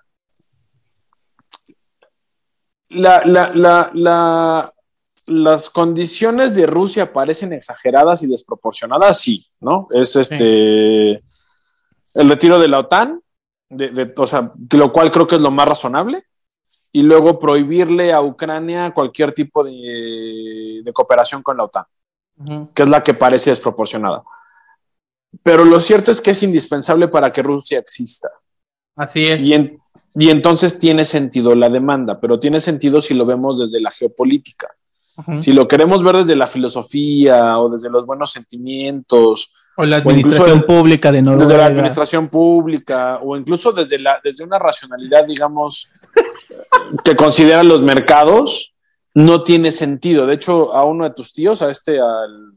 La, 2.88 3.24
la, 3.26 3.52
la, 3.54 3.92
la, 3.94 4.74
las 5.28 5.70
condiciones 5.70 6.56
de 6.56 6.66
Rusia 6.66 7.12
parecen 7.12 7.54
exageradas 7.54 8.24
y 8.24 8.28
desproporcionadas, 8.28 9.20
sí, 9.20 9.46
¿no? 9.60 9.88
Es 9.92 10.16
este 10.16 11.22
el 12.16 12.30
retiro 12.30 12.60
de 12.60 12.68
la 12.68 12.80
OTAN, 12.80 13.22
de, 13.72 14.14
o 14.16 14.28
sea, 14.28 14.52
lo 14.72 14.92
cual 14.92 15.12
creo 15.12 15.26
que 15.26 15.36
es 15.36 15.42
lo 15.42 15.52
más 15.52 15.68
razonable, 15.68 16.26
y 16.92 17.04
luego 17.04 17.40
prohibirle 17.40 18.12
a 18.12 18.22
Ucrania 18.22 18.94
cualquier 18.94 19.32
tipo 19.34 19.64
de, 19.64 20.84
cooperación 20.94 21.42
con 21.42 21.58
la 21.58 21.64
OTAN, 21.64 21.86
que 22.74 22.84
es 22.84 22.90
la 22.90 23.02
que 23.02 23.14
parece 23.14 23.50
desproporcionada. 23.50 24.24
Pero 25.44 25.64
lo 25.64 25.80
cierto 25.80 26.12
es 26.12 26.20
que 26.22 26.32
es 26.32 26.44
indispensable 26.44 27.08
para 27.08 27.32
que 27.32 27.42
Rusia 27.42 27.80
exista. 27.80 28.30
Así 28.98 29.28
es. 29.28 29.44
Y, 29.44 29.80
y 30.16 30.30
entonces 30.30 30.78
tiene 30.78 31.06
sentido 31.06 31.56
la 31.56 31.70
demanda, 31.70 32.20
pero 32.20 32.38
tiene 32.38 32.60
sentido 32.60 33.02
si 33.02 33.14
lo 33.14 33.26
vemos 33.26 33.60
desde 33.60 33.80
la 33.80 33.92
geopolítica. 33.92 34.70
Si 35.40 35.54
lo 35.54 35.68
queremos 35.68 36.04
ver 36.04 36.18
desde 36.18 36.36
la 36.36 36.48
filosofía 36.48 37.60
o 37.60 37.70
desde 37.70 37.90
los 37.92 38.06
buenos 38.08 38.32
sentimientos 38.32 39.52
o 39.82 39.86
la 39.86 39.98
administración 39.98 40.62
pública 40.62 41.12
de 41.12 41.22
Noruega. 41.22 41.46
Desde 41.46 41.58
la 41.58 41.66
administración 41.66 42.28
pública, 42.28 43.20
o 43.22 43.36
incluso 43.36 43.72
desde, 43.72 44.00
la, 44.00 44.20
desde 44.24 44.44
una 44.44 44.60
racionalidad, 44.60 45.26
digamos, 45.26 45.90
que 47.04 47.16
considera 47.16 47.64
los 47.64 47.84
mercados, 47.84 48.74
no 49.14 49.44
tiene 49.44 49.72
sentido. 49.72 50.26
De 50.26 50.36
hecho, 50.36 50.74
a 50.74 50.86
uno 50.86 51.06
de 51.06 51.14
tus 51.14 51.34
tíos, 51.34 51.62
a 51.62 51.72
este, 51.72 52.00
al, 52.00 52.54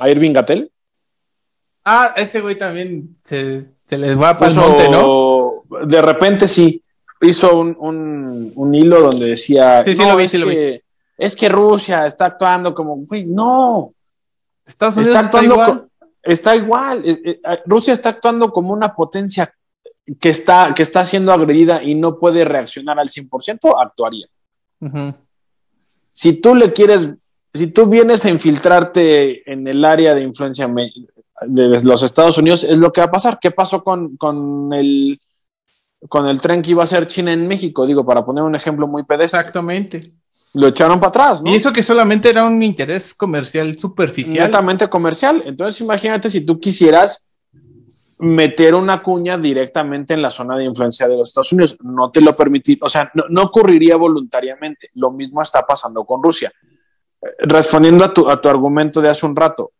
a 0.00 0.08
Irving 0.08 0.32
Gatel. 0.32 0.70
Ah, 1.84 2.14
ese 2.16 2.40
güey 2.40 2.58
también 2.58 3.16
se, 3.24 3.66
les 3.90 4.18
va 4.18 4.36
para 4.36 4.50
el 4.50 4.56
monte, 4.58 4.88
¿no? 4.88 5.62
De 5.86 6.02
repente 6.02 6.46
sí, 6.46 6.82
hizo 7.20 7.58
un, 7.58 8.52
un, 8.54 8.74
hilo 8.74 9.00
donde 9.00 9.26
decía, 9.26 9.82
sí, 9.84 9.94
sí, 9.94 10.06
lo 10.06 10.16
vi, 10.16 10.28
sí, 10.28 10.38
lo 10.38 10.46
vi 10.46 10.80
es 11.18 11.34
que 11.34 11.48
Rusia 11.48 12.06
está 12.06 12.26
actuando 12.26 12.72
como, 12.72 12.96
güey, 12.98 13.26
no. 13.26 13.92
Estados 14.64 14.96
Unidos 14.96 15.16
está 15.16 15.26
actuando 15.26 15.54
está 15.54 15.70
igual. 15.70 15.87
Está 16.32 16.54
igual. 16.54 17.02
Eh, 17.04 17.20
eh, 17.24 17.40
Rusia 17.66 17.92
está 17.92 18.10
actuando 18.10 18.50
como 18.50 18.72
una 18.72 18.94
potencia 18.94 19.52
que 20.20 20.30
está, 20.30 20.72
que 20.74 20.82
está 20.82 21.04
siendo 21.04 21.32
agredida 21.32 21.82
y 21.82 21.94
no 21.94 22.18
puede 22.18 22.44
reaccionar 22.44 22.98
al 22.98 23.08
100%, 23.08 23.74
actuaría. 23.80 24.26
Si 26.12 26.40
tú 26.40 26.54
le 26.54 26.72
quieres, 26.72 27.14
si 27.52 27.68
tú 27.68 27.86
vienes 27.86 28.24
a 28.24 28.30
infiltrarte 28.30 29.50
en 29.50 29.66
el 29.66 29.84
área 29.84 30.14
de 30.14 30.22
influencia 30.22 30.68
de 31.42 31.82
los 31.82 32.02
Estados 32.02 32.38
Unidos, 32.38 32.64
es 32.64 32.78
lo 32.78 32.92
que 32.92 33.00
va 33.00 33.06
a 33.06 33.10
pasar. 33.10 33.38
¿Qué 33.40 33.50
pasó 33.50 33.82
con, 33.82 34.16
con 34.16 34.72
el 34.72 35.20
con 36.08 36.28
el 36.28 36.40
tren 36.40 36.62
que 36.62 36.70
iba 36.70 36.84
a 36.84 36.86
ser 36.86 37.08
China 37.08 37.32
en 37.32 37.48
México? 37.48 37.86
Digo, 37.86 38.06
para 38.06 38.24
poner 38.24 38.44
un 38.44 38.54
ejemplo 38.54 38.86
muy 38.86 39.02
pedestre. 39.02 39.40
Exactamente. 39.40 40.12
Lo 40.58 40.66
echaron 40.66 40.98
para 40.98 41.10
atrás, 41.10 41.40
¿no? 41.40 41.52
Y 41.52 41.54
eso 41.54 41.72
que 41.72 41.84
solamente 41.84 42.28
era 42.28 42.44
un 42.44 42.60
interés 42.60 43.14
comercial 43.14 43.78
superficial. 43.78 44.46
Netamente 44.46 44.88
comercial. 44.88 45.40
Entonces, 45.46 45.80
imagínate 45.80 46.28
si 46.28 46.40
tú 46.44 46.58
quisieras 46.58 47.28
meter 48.18 48.74
una 48.74 49.00
cuña 49.00 49.38
directamente 49.38 50.14
en 50.14 50.22
la 50.22 50.30
zona 50.30 50.56
de 50.56 50.64
influencia 50.64 51.06
de 51.06 51.16
los 51.16 51.28
Estados 51.28 51.52
Unidos. 51.52 51.76
No 51.84 52.10
te 52.10 52.20
lo 52.20 52.34
permitir, 52.34 52.76
o 52.80 52.88
sea, 52.88 53.08
no, 53.30 53.42
ocurriría 53.42 53.94
voluntariamente. 53.94 54.90
Lo 54.94 55.12
mismo 55.12 55.40
está 55.42 55.64
pasando 55.64 56.04
con 56.04 56.20
Rusia. 56.20 56.50
Eh, 57.22 57.26
respondiendo 57.38 58.04
a 58.04 58.12
tu, 58.12 58.28
a 58.28 58.40
tu 58.40 58.48
argumento 58.48 59.00
de 59.00 59.10
hace 59.10 59.26
un 59.26 59.36
rato, 59.36 59.70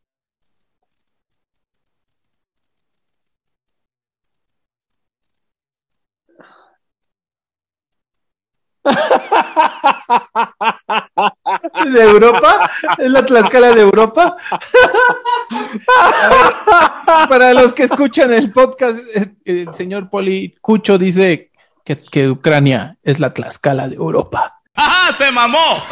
¿De 11.93 12.03
Europa? 12.03 12.71
¿Es 12.99 13.11
la 13.11 13.25
Tlaxcala 13.25 13.73
de 13.73 13.81
Europa? 13.83 14.37
Para 17.29 17.55
los 17.55 17.73
que 17.73 17.85
escuchan 17.85 18.33
el 18.33 18.51
podcast, 18.51 18.99
el 19.45 19.73
señor 19.75 20.11
Poli 20.11 20.57
Cucho 20.61 20.99
dice 20.99 21.53
que, 21.85 22.29
Ucrania 22.29 22.99
es 23.03 23.21
la 23.21 23.35
Tlaxcala 23.35 23.89
de 23.89 23.97
Europa. 23.97 24.61
¡Ajá! 24.75 25.13
¡Se 25.13 25.31
mamó! 25.31 25.83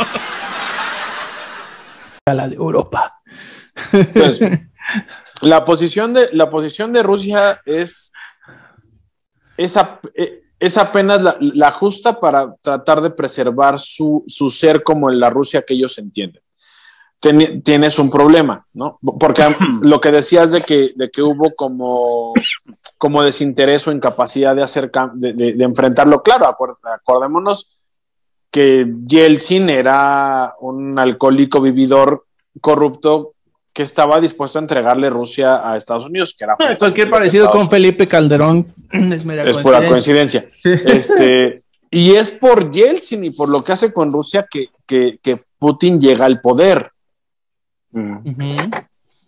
Tlaxcala 2.25 2.49
de 2.49 2.57
Europa. 2.57 3.21
Pues, 4.13 4.41
la 5.43 5.65
posición 5.65 6.15
de, 6.15 6.31
la 6.33 6.51
posición 6.51 6.93
de 6.93 7.03
Rusia 7.03 7.61
es 7.65 8.13
esa, 9.57 10.01
eh, 10.15 10.43
es 10.59 10.79
apenas 10.79 11.23
la, 11.39 11.73
justa 11.73 12.19
para 12.19 12.55
tratar 12.57 13.03
de 13.03 13.11
preservar 13.11 13.79
su, 13.79 14.25
ser 14.51 14.83
como 14.83 15.11
en 15.11 15.21
la 15.21 15.31
Rusia 15.31 15.63
que 15.63 15.75
ellos 15.75 15.99
entienden. 15.99 16.43
tienes 17.63 17.99
un 17.99 18.09
problema, 18.09 18.67
¿no? 18.73 18.99
Porque 19.21 19.43
lo 19.83 20.01
que 20.01 20.13
decías 20.13 20.51
de 20.53 20.63
que, 20.63 20.93
de 20.97 21.11
que 21.11 21.23
hubo 21.23 21.51
como, 21.57 22.33
como 22.99 23.23
desinterés 23.23 23.87
o 23.87 23.93
incapacidad 23.93 24.57
de, 24.57 24.63
hacer, 24.63 24.91
de, 25.15 25.65
enfrentarlo, 25.65 26.23
claro, 26.23 26.55
acordémonos 26.83 27.79
que 28.51 28.87
Yeltsin 29.07 29.69
era 29.69 30.55
un 30.61 30.99
alcohólico 30.99 31.61
vividor 31.61 32.25
corrupto 32.61 33.36
que 33.76 33.83
estaba 33.83 34.18
dispuesto 34.23 34.59
a 34.59 34.62
entregarle 34.62 35.11
Rusia 35.11 35.71
a 35.71 35.76
Estados 35.76 36.06
Unidos, 36.06 36.35
que 36.35 36.45
era 36.45 36.56
cualquier 36.78 37.11
parecido 37.11 37.50
con 37.50 37.68
Felipe 37.68 38.09
Calderón 38.09 38.73
es 38.90 39.26
mera 39.26 39.42
es 39.45 39.59
pura 39.59 39.87
coincidencia. 39.87 40.47
este, 40.64 41.62
y 41.90 42.12
es 42.12 42.30
por 42.30 42.71
Yeltsin 42.71 43.23
y 43.25 43.30
por 43.33 43.50
lo 43.50 43.62
que 43.62 43.73
hace 43.73 43.92
con 43.92 44.11
Rusia 44.11 44.47
que, 44.50 44.71
que, 44.87 45.45
Putin 45.59 46.00
llega 46.00 46.25
al 46.25 46.40
poder. 46.40 46.90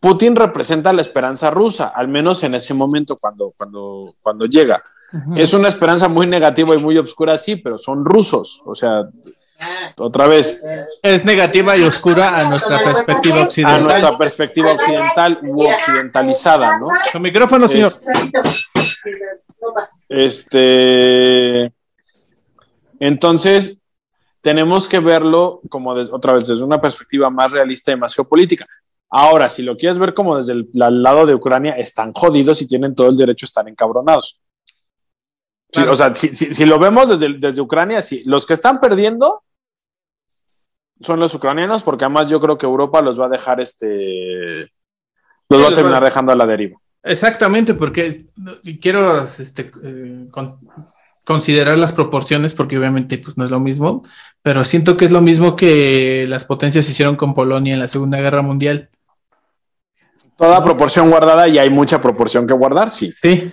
Putin 0.00 0.34
representa 0.34 0.94
la 0.94 1.02
esperanza 1.02 1.50
rusa, 1.50 1.88
al 1.88 2.08
menos 2.08 2.42
en 2.42 2.54
ese 2.54 2.72
momento 2.72 3.16
cuando, 3.16 3.52
cuando, 3.54 4.14
cuando 4.22 4.46
llega. 4.46 4.82
Es 5.36 5.52
una 5.52 5.68
esperanza 5.68 6.08
muy 6.08 6.26
negativa 6.26 6.74
y 6.74 6.78
muy 6.78 6.96
oscura, 6.96 7.36
sí, 7.36 7.56
pero 7.56 7.76
son 7.76 8.02
rusos. 8.02 8.62
O 8.64 8.74
sea, 8.74 9.08
otra 9.96 10.26
vez. 10.26 10.64
Es 11.02 11.24
negativa 11.24 11.76
y 11.76 11.82
oscura 11.82 12.38
a 12.38 12.48
nuestra 12.48 12.82
perspectiva 12.82 13.42
occidental. 13.42 13.80
A 13.80 13.84
nuestra 13.84 14.18
perspectiva 14.18 14.72
occidental 14.72 15.40
u 15.42 15.62
occidentalizada, 15.62 16.78
¿no? 16.78 16.88
Su 17.10 17.20
micrófono, 17.20 17.66
señor. 17.68 17.92
Este. 20.08 21.72
Entonces, 23.00 23.78
tenemos 24.40 24.88
que 24.88 24.98
verlo 24.98 25.60
como 25.68 25.90
otra 25.90 26.32
vez 26.32 26.46
desde 26.46 26.64
una 26.64 26.80
perspectiva 26.80 27.30
más 27.30 27.52
realista 27.52 27.92
y 27.92 27.96
más 27.96 28.14
geopolítica. 28.14 28.66
Ahora, 29.10 29.48
si 29.48 29.62
lo 29.62 29.76
quieres 29.76 29.98
ver 29.98 30.14
como 30.14 30.36
desde 30.36 30.52
el, 30.52 30.68
lado 30.74 31.26
de 31.26 31.34
Ucrania, 31.34 31.72
están 31.72 32.12
jodidos 32.12 32.60
y 32.60 32.66
tienen 32.66 32.94
todo 32.94 33.08
el 33.08 33.16
derecho 33.16 33.46
a 33.46 33.48
estar 33.48 33.68
encabronados. 33.68 34.40
o 35.76 35.96
sea, 35.96 36.14
si, 36.14 36.66
lo 36.66 36.78
vemos 36.78 37.08
desde, 37.08 37.38
desde 37.38 37.62
Ucrania, 37.62 38.02
sí. 38.02 38.22
Los 38.26 38.46
que 38.46 38.54
están 38.54 38.80
perdiendo 38.80 39.42
son 41.00 41.20
los 41.20 41.34
ucranianos, 41.34 41.82
porque 41.82 42.04
además 42.04 42.28
yo 42.28 42.40
creo 42.40 42.58
que 42.58 42.66
Europa 42.66 43.02
los 43.02 43.18
va 43.18 43.26
a 43.26 43.30
dejar 43.30 43.60
este. 43.60 44.70
Los 45.48 45.62
va 45.62 45.68
a 45.68 45.74
terminar 45.74 46.04
dejando 46.04 46.32
a 46.32 46.36
la 46.36 46.46
deriva. 46.46 46.78
Exactamente, 47.02 47.74
porque 47.74 48.26
quiero 48.80 49.22
este, 49.22 49.70
eh, 49.82 50.26
considerar 51.24 51.78
las 51.78 51.92
proporciones, 51.92 52.54
porque 52.54 52.78
obviamente 52.78 53.18
pues, 53.18 53.38
no 53.38 53.44
es 53.44 53.50
lo 53.50 53.60
mismo, 53.60 54.04
pero 54.42 54.64
siento 54.64 54.96
que 54.96 55.06
es 55.06 55.10
lo 55.10 55.20
mismo 55.20 55.56
que 55.56 56.26
las 56.28 56.44
potencias 56.44 56.88
hicieron 56.88 57.16
con 57.16 57.34
Polonia 57.34 57.74
en 57.74 57.80
la 57.80 57.88
Segunda 57.88 58.18
Guerra 58.18 58.42
Mundial. 58.42 58.90
Toda 60.36 60.62
proporción 60.62 61.10
guardada 61.10 61.48
y 61.48 61.58
hay 61.58 61.70
mucha 61.70 62.00
proporción 62.00 62.46
que 62.46 62.54
guardar, 62.54 62.90
sí. 62.90 63.12
Sí, 63.12 63.52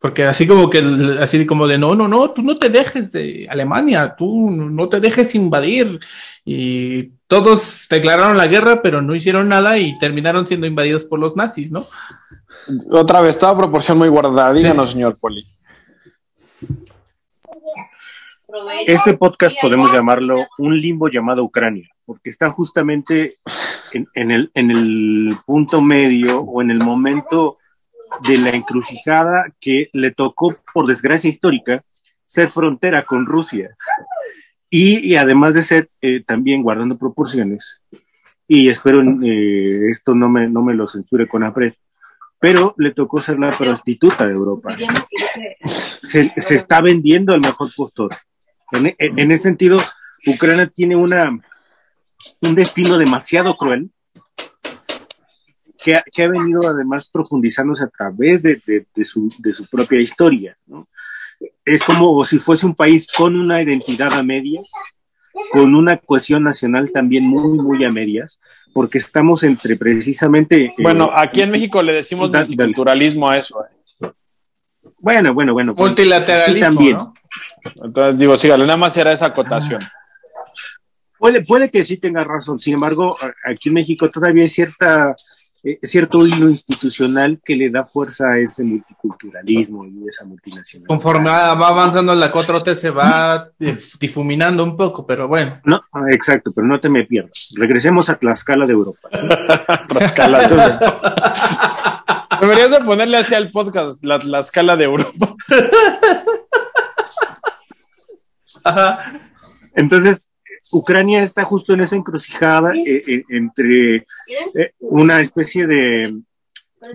porque 0.00 0.24
así 0.24 0.46
como 0.46 0.70
que, 0.70 0.78
así 1.20 1.44
como 1.44 1.66
de, 1.66 1.76
no, 1.76 1.94
no, 1.96 2.06
no, 2.06 2.30
tú 2.30 2.42
no 2.42 2.56
te 2.56 2.68
dejes 2.68 3.10
de 3.10 3.48
Alemania, 3.50 4.14
tú 4.16 4.50
no 4.50 4.88
te 4.88 5.00
dejes 5.00 5.34
invadir. 5.34 5.98
Y 6.44 7.10
todos 7.26 7.86
declararon 7.90 8.36
la 8.36 8.46
guerra, 8.46 8.80
pero 8.80 9.02
no 9.02 9.14
hicieron 9.14 9.48
nada 9.48 9.76
y 9.78 9.98
terminaron 9.98 10.46
siendo 10.46 10.68
invadidos 10.68 11.04
por 11.04 11.18
los 11.18 11.36
nazis, 11.36 11.72
¿no? 11.72 11.84
Otra 12.90 13.20
vez, 13.22 13.38
toda 13.38 13.58
proporción 13.58 13.98
muy 13.98 14.08
guardada. 14.08 14.52
Díganos, 14.52 14.92
señor 14.92 15.16
Poli. 15.18 15.44
Este 18.86 19.14
podcast 19.14 19.56
podemos 19.60 19.92
llamarlo 19.92 20.46
un 20.58 20.80
limbo 20.80 21.08
llamado 21.08 21.42
Ucrania, 21.42 21.88
porque 22.06 22.30
está 22.30 22.50
justamente 22.50 23.34
en, 23.92 24.30
el, 24.30 24.50
en 24.54 24.70
el 24.70 25.34
punto 25.44 25.82
medio 25.82 26.40
o 26.40 26.62
en 26.62 26.70
el 26.70 26.78
momento 26.78 27.58
de 28.26 28.38
la 28.38 28.50
encrucijada 28.50 29.52
que 29.60 29.90
le 29.92 30.10
tocó, 30.10 30.56
por 30.72 30.86
desgracia 30.86 31.30
histórica, 31.30 31.80
ser 32.26 32.48
frontera 32.48 33.02
con 33.02 33.26
Rusia. 33.26 33.76
Y, 34.70 35.14
además 35.16 35.54
de 35.54 35.62
ser 35.62 35.90
eh, 36.02 36.22
también 36.24 36.62
guardando 36.62 36.98
proporciones, 36.98 37.80
y 38.46 38.68
espero 38.68 39.00
eh, 39.22 39.90
esto 39.90 40.14
no 40.14 40.28
me, 40.28 40.48
no 40.48 40.62
me 40.62 40.74
lo 40.74 40.86
censure 40.86 41.26
con 41.26 41.42
aprecio, 41.42 41.82
pero 42.38 42.74
le 42.76 42.92
tocó 42.92 43.20
ser 43.20 43.38
la 43.38 43.50
prostituta 43.50 44.26
de 44.26 44.32
Europa. 44.32 44.76
Se, 46.02 46.32
está 46.36 46.80
vendiendo 46.80 47.32
al 47.32 47.40
mejor 47.40 47.70
postor. 47.74 48.10
En, 48.72 48.94
en, 48.98 49.32
ese 49.32 49.44
sentido, 49.44 49.80
Ucrania 50.26 50.66
tiene 50.66 50.96
una, 50.96 51.30
un 52.42 52.54
destino 52.54 52.98
demasiado 52.98 53.56
cruel 53.56 53.90
que 55.82 55.94
ha, 55.94 56.28
venido 56.28 56.60
además 56.68 57.08
profundizándose 57.10 57.84
a 57.84 57.88
través 57.88 58.42
de, 58.42 58.60
su, 59.04 59.30
propia 59.70 60.00
historia. 60.00 60.56
Es 61.64 61.84
como 61.84 62.24
si 62.24 62.38
fuese 62.38 62.66
un 62.66 62.74
país 62.74 63.06
con 63.16 63.36
una 63.36 63.62
identidad 63.62 64.12
a 64.12 64.22
medias, 64.22 64.66
con 65.52 65.74
una 65.74 65.96
cohesión 65.96 66.42
nacional 66.42 66.90
también 66.90 67.24
muy, 67.24 67.58
muy 67.58 67.84
a 67.84 67.92
medias, 67.92 68.40
porque 68.72 68.98
estamos 68.98 69.44
entre 69.44 69.76
precisamente... 69.76 70.64
Eh, 70.64 70.74
bueno, 70.78 71.10
aquí 71.14 71.42
en 71.42 71.50
México 71.50 71.80
le 71.82 71.92
decimos 71.92 72.30
multiculturalismo 72.30 73.28
a 73.28 73.38
eso. 73.38 73.64
Eh. 73.64 74.08
Bueno, 74.98 75.32
bueno, 75.32 75.52
bueno. 75.52 75.74
Multilateralismo, 75.74 76.60
también. 76.60 76.98
Entonces 77.84 78.18
digo, 78.18 78.36
sígale, 78.36 78.64
nada 78.66 78.76
más 78.76 78.96
era 78.96 79.12
esa 79.12 79.26
acotación. 79.26 79.80
Puede, 81.18 81.44
puede 81.44 81.70
que 81.70 81.84
sí 81.84 81.98
tenga 81.98 82.24
razón, 82.24 82.58
sin 82.58 82.74
embargo, 82.74 83.16
aquí 83.44 83.68
en 83.68 83.74
México 83.74 84.08
todavía 84.08 84.42
hay 84.42 84.48
cierta 84.48 85.14
eh, 85.62 85.78
cierto 85.82 86.26
hilo 86.26 86.48
institucional 86.48 87.40
que 87.44 87.56
le 87.56 87.68
da 87.68 87.84
fuerza 87.84 88.28
a 88.28 88.38
ese 88.38 88.62
multiculturalismo 88.62 89.84
y 89.86 90.08
esa 90.08 90.24
multinacional. 90.24 90.86
Conforme 90.86 91.30
va 91.30 91.50
avanzando 91.50 92.14
la 92.14 92.32
4T 92.32 92.74
se 92.74 92.90
va 92.90 93.50
difuminando 94.00 94.62
un 94.62 94.76
poco, 94.76 95.06
pero 95.06 95.26
bueno. 95.26 95.60
No, 95.64 95.82
exacto, 96.10 96.52
pero 96.54 96.66
no 96.66 96.80
te 96.80 96.88
me 96.88 97.04
pierdas. 97.04 97.54
Regresemos 97.58 98.08
a 98.08 98.16
Tlaxcala 98.16 98.66
de 98.66 98.72
Europa. 98.72 99.08
Tlaxcala 99.88 100.38
de 100.38 100.54
Europa. 100.54 102.04
Deberías 102.40 102.70
de 102.70 102.80
ponerle 102.80 103.16
así 103.16 103.34
al 103.34 103.50
podcast, 103.50 104.04
la 104.04 104.20
Tlaxcala 104.20 104.76
de 104.76 104.84
Europa. 104.84 105.34
Entonces, 109.74 110.27
Ucrania 110.72 111.22
está 111.22 111.44
justo 111.44 111.74
en 111.74 111.80
esa 111.80 111.96
encrucijada 111.96 112.74
eh, 112.74 113.02
eh, 113.06 113.24
entre 113.28 114.06
una 114.80 115.20
especie 115.20 115.66
de 115.66 116.20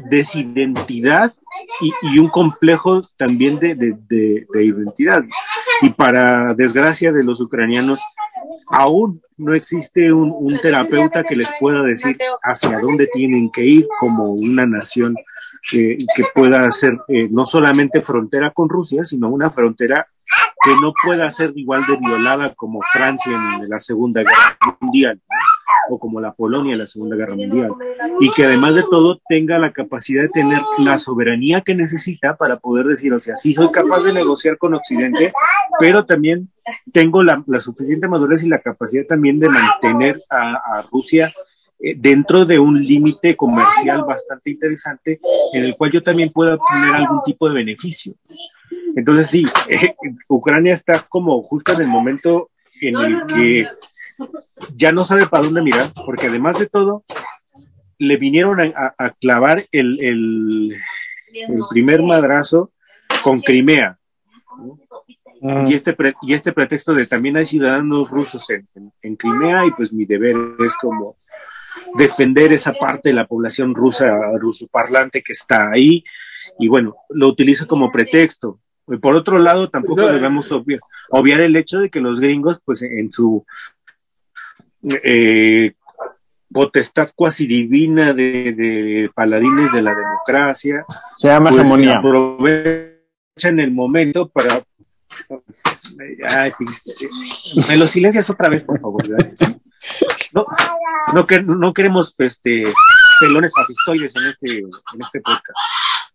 desidentidad 0.09 1.33
y, 1.81 2.19
un 2.19 2.29
complejo 2.29 3.01
también 3.17 3.59
de, 3.59 3.75
de, 3.75 4.65
identidad. 4.65 5.23
Y 5.81 5.89
para 5.89 6.53
desgracia 6.53 7.11
de 7.11 7.23
los 7.23 7.41
ucranianos, 7.41 7.99
aún 8.67 9.21
no 9.37 9.53
existe 9.53 10.13
un, 10.13 10.57
terapeuta 10.61 11.23
que 11.23 11.35
les 11.35 11.49
pueda 11.59 11.81
decir 11.83 12.17
hacia 12.43 12.79
dónde 12.79 13.07
tienen 13.07 13.51
que 13.51 13.65
ir 13.65 13.87
como 13.99 14.33
una 14.33 14.65
nación 14.65 15.15
que 15.69 15.97
pueda 16.33 16.71
ser 16.71 16.97
eh, 17.07 17.27
no 17.29 17.45
solamente 17.45 18.01
frontera 18.01 18.51
con 18.51 18.69
Rusia, 18.69 19.03
sino 19.03 19.29
una 19.29 19.49
frontera 19.49 20.07
que 20.63 20.71
no 20.81 20.93
pueda 21.03 21.29
ser 21.31 21.51
igual 21.55 21.81
de 21.87 21.97
violada 21.97 22.53
como 22.55 22.81
Francia 22.81 23.33
en 23.33 23.69
la 23.69 23.79
Segunda 23.79 24.21
Guerra 24.21 24.57
Mundial 24.79 25.21
o 25.89 25.99
como 25.99 26.19
la 26.19 26.33
Polonia 26.33 26.73
en 26.73 26.79
la 26.79 26.87
Segunda 26.87 27.15
Guerra 27.15 27.35
Mundial, 27.35 27.71
y 28.19 28.31
que 28.31 28.45
además 28.45 28.75
de 28.75 28.83
todo 28.83 29.19
tenga 29.27 29.59
la 29.59 29.73
capacidad 29.73 30.23
de 30.23 30.29
tener 30.29 30.61
la 30.79 30.99
soberanía 30.99 31.61
que 31.61 31.75
necesita 31.75 32.35
para 32.35 32.57
poder 32.57 32.85
decir, 32.85 33.13
o 33.13 33.19
sea, 33.19 33.35
sí 33.35 33.53
soy 33.53 33.69
capaz 33.71 34.05
de 34.05 34.13
negociar 34.13 34.57
con 34.57 34.73
Occidente, 34.73 35.33
pero 35.79 36.05
también 36.05 36.49
tengo 36.91 37.21
la, 37.21 37.43
suficiente 37.59 38.07
madurez 38.07 38.43
y 38.43 38.49
la 38.49 38.59
capacidad 38.59 39.05
también 39.05 39.39
de 39.39 39.49
mantener 39.49 40.21
a, 40.29 40.83
Rusia 40.91 41.31
eh, 41.79 41.95
dentro 41.97 42.45
de 42.45 42.59
un 42.59 42.81
límite 42.81 43.35
comercial 43.35 44.03
bastante 44.07 44.51
interesante 44.51 45.19
en 45.53 45.63
el 45.63 45.75
cual 45.75 45.91
yo 45.91 46.01
también 46.01 46.31
pueda 46.31 46.55
obtener 46.55 46.95
algún 46.95 47.21
tipo 47.25 47.47
de 47.49 47.55
beneficio. 47.55 48.13
Entonces 48.95 49.27
sí, 49.27 49.45
Ucrania 50.29 50.73
está 50.73 50.99
como 51.09 51.41
justo 51.41 51.73
en 51.73 51.81
el 51.81 51.87
momento 51.87 52.49
en 52.81 52.97
el 52.97 53.25
que 53.25 53.67
ya 54.75 54.91
no 54.91 55.05
sabe 55.05 55.27
para 55.27 55.43
dónde 55.43 55.61
mirar, 55.61 55.87
porque 56.05 56.27
además 56.27 56.59
de 56.59 56.67
todo, 56.67 57.03
le 57.97 58.17
vinieron 58.17 58.59
a, 58.59 59.09
clavar 59.19 59.65
el, 59.71 59.99
el, 59.99 60.77
primer 61.69 62.03
madrazo 62.03 62.71
con 63.23 63.41
Crimea. 63.41 63.97
Ah. 65.41 65.63
Y, 65.67 65.73
este 65.73 65.95
y 66.21 66.33
este 66.33 66.53
pretexto 66.53 66.93
de 66.93 67.05
también 67.05 67.37
hay 67.37 67.45
ciudadanos 67.45 68.09
rusos 68.09 68.49
en, 68.49 68.65
en, 69.01 69.15
Crimea 69.15 69.65
y 69.65 69.71
pues 69.71 69.91
mi 69.91 70.05
deber 70.05 70.35
es 70.65 70.75
como 70.77 71.15
defender 71.95 72.53
esa 72.53 72.73
parte 72.73 73.09
de 73.09 73.15
la 73.15 73.27
población 73.27 73.73
rusa, 73.73 74.17
ruso 74.39 74.67
parlante 74.67 75.21
que 75.21 75.33
está 75.33 75.71
ahí 75.71 76.03
y 76.59 76.67
bueno, 76.67 76.95
lo 77.09 77.27
utiliza 77.27 77.65
como 77.65 77.91
pretexto. 77.91 78.59
Por 79.01 79.15
otro 79.15 79.37
lado, 79.37 79.69
tampoco 79.69 80.07
debemos 80.07 80.51
obviar, 80.51 80.81
obviar, 81.09 81.39
el 81.41 81.55
hecho 81.55 81.79
de 81.79 81.89
que 81.89 82.01
los 82.01 82.19
gringos, 82.19 82.61
pues 82.63 82.81
en 82.81 83.11
su 83.11 83.45
eh, 85.03 85.73
potestad 86.51 87.09
cuasi 87.15 87.47
divina 87.47 88.13
de, 88.13 89.09
paladines 89.13 89.71
de 89.73 89.81
la 89.81 89.95
democracia. 89.95 90.85
Se 91.15 91.27
llama 91.27 91.49
pues, 91.49 91.61
hegemonía. 91.61 91.97
Aprovechan 91.97 93.59
el 93.59 93.71
momento 93.71 94.29
para. 94.29 94.61
me 97.67 97.77
lo 97.77 97.87
silencias 97.87 98.29
otra 98.29 98.49
vez, 98.49 98.63
por 98.63 98.79
favor. 98.79 99.03
No, 100.33 100.45
no, 101.13 101.73
queremos 101.73 102.15
este, 102.19 102.65
pelones 103.19 103.51
fascistoides 103.53 104.15
en 104.15 104.23
este, 104.23 104.59
en 104.59 105.01
este 105.01 105.21
podcast. 105.21 105.59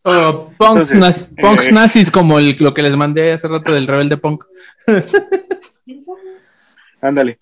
Oh, 0.03 0.53
punks, 0.57 0.93
eh, 0.93 1.73
nazis 1.73 2.11
como 2.11 2.39
lo 2.41 2.75
que 2.75 2.83
les 2.83 2.97
mandé 2.97 3.33
hace 3.33 3.49
rato 3.49 3.75
del 3.75 3.87
rebelde 3.87 4.17
punk. 4.17 4.45
Ándale. 7.01 7.41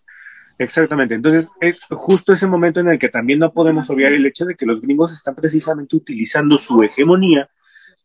Exactamente. 0.59 1.14
Entonces, 1.14 1.51
es 1.61 1.79
justo 1.90 2.33
ese 2.33 2.47
momento 2.47 2.81
en 2.81 2.88
el 2.88 2.99
que 2.99 3.09
también 3.09 3.38
no 3.38 3.53
podemos 3.53 3.90
obviar 3.90 4.12
el 4.12 4.25
hecho 4.25 4.47
de 4.47 4.55
que 4.55 4.66
los 4.66 4.81
gringos 4.81 5.12
están 5.12 5.35
precisamente 5.35 5.97
utilizando 5.97 6.57
su 6.57 6.83
hegemonía 6.83 7.51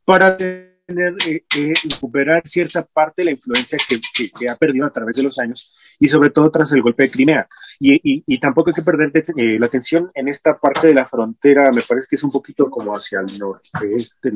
para 0.03 0.35
tener, 0.35 1.15
eh, 1.27 1.43
eh, 1.57 1.73
recuperar 1.89 2.41
cierta 2.45 2.83
parte 2.83 3.21
de 3.21 3.25
la 3.25 3.31
influencia 3.31 3.77
que, 3.87 4.29
que, 4.37 4.49
ha 4.49 4.57
perdido 4.57 4.85
a 4.85 4.91
través 4.91 5.15
de 5.15 5.23
los 5.23 5.39
años 5.39 5.73
y 6.01 6.09
sobre 6.09 6.31
todo 6.31 6.49
tras 6.49 6.71
el 6.71 6.81
golpe 6.81 7.03
de 7.03 7.11
Crimea. 7.11 7.47
Y, 7.79 8.23
y, 8.25 8.39
tampoco 8.39 8.71
hay 8.71 8.73
que 8.73 8.81
perder 8.81 9.11
eh, 9.15 9.59
la 9.59 9.67
atención 9.67 10.09
en 10.15 10.27
esta 10.27 10.57
parte 10.57 10.87
de 10.87 10.95
la 10.95 11.05
frontera, 11.05 11.71
me 11.71 11.83
parece 11.83 12.07
que 12.09 12.15
es 12.15 12.23
un 12.23 12.31
poquito 12.31 12.69
como 12.71 12.91
hacia 12.91 13.19
el 13.19 13.37
noreste, 13.37 14.31